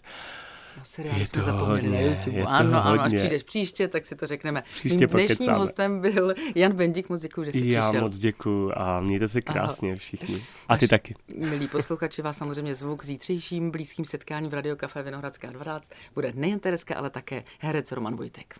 na 0.77 0.83
seriály 0.83 1.25
jsme 1.25 1.41
zapomněli 1.41 1.81
hodně, 1.81 2.05
na 2.05 2.11
YouTube. 2.15 2.43
Ano, 2.43 2.85
ano, 2.85 3.01
až 3.01 3.13
přijdeš 3.13 3.43
příště, 3.43 3.87
tak 3.87 4.05
si 4.05 4.15
to 4.15 4.27
řekneme. 4.27 4.63
Příště 4.75 4.97
Mým 4.97 5.07
dnešním 5.07 5.27
pokecáme. 5.37 5.57
hostem 5.57 6.01
byl 6.01 6.33
Jan 6.55 6.71
Bendik, 6.71 7.09
moc 7.09 7.21
děkuji, 7.21 7.43
že 7.43 7.51
jsi 7.51 7.67
Já 7.67 7.81
přišel. 7.81 8.01
moc 8.01 8.17
děkuji 8.17 8.71
a 8.77 8.99
mějte 8.99 9.27
se 9.27 9.41
krásně 9.41 9.89
Aha. 9.89 9.95
všichni. 9.97 10.43
A 10.67 10.77
ty 10.77 10.85
až, 10.85 10.89
taky. 10.89 11.15
Milí 11.37 11.67
posluchači, 11.67 12.21
vás 12.21 12.37
samozřejmě 12.37 12.75
zvuk 12.75 13.05
zítřejším 13.05 13.71
blízkým 13.71 14.05
setkání 14.05 14.49
v 14.49 14.53
Radio 14.53 14.75
Café 14.75 15.03
Vinohradská 15.03 15.51
12 15.51 15.91
bude 16.15 16.31
nejen 16.35 16.59
Tereska, 16.59 16.95
ale 16.95 17.09
také 17.09 17.43
herec 17.59 17.91
Roman 17.91 18.15
Vojtek. 18.15 18.55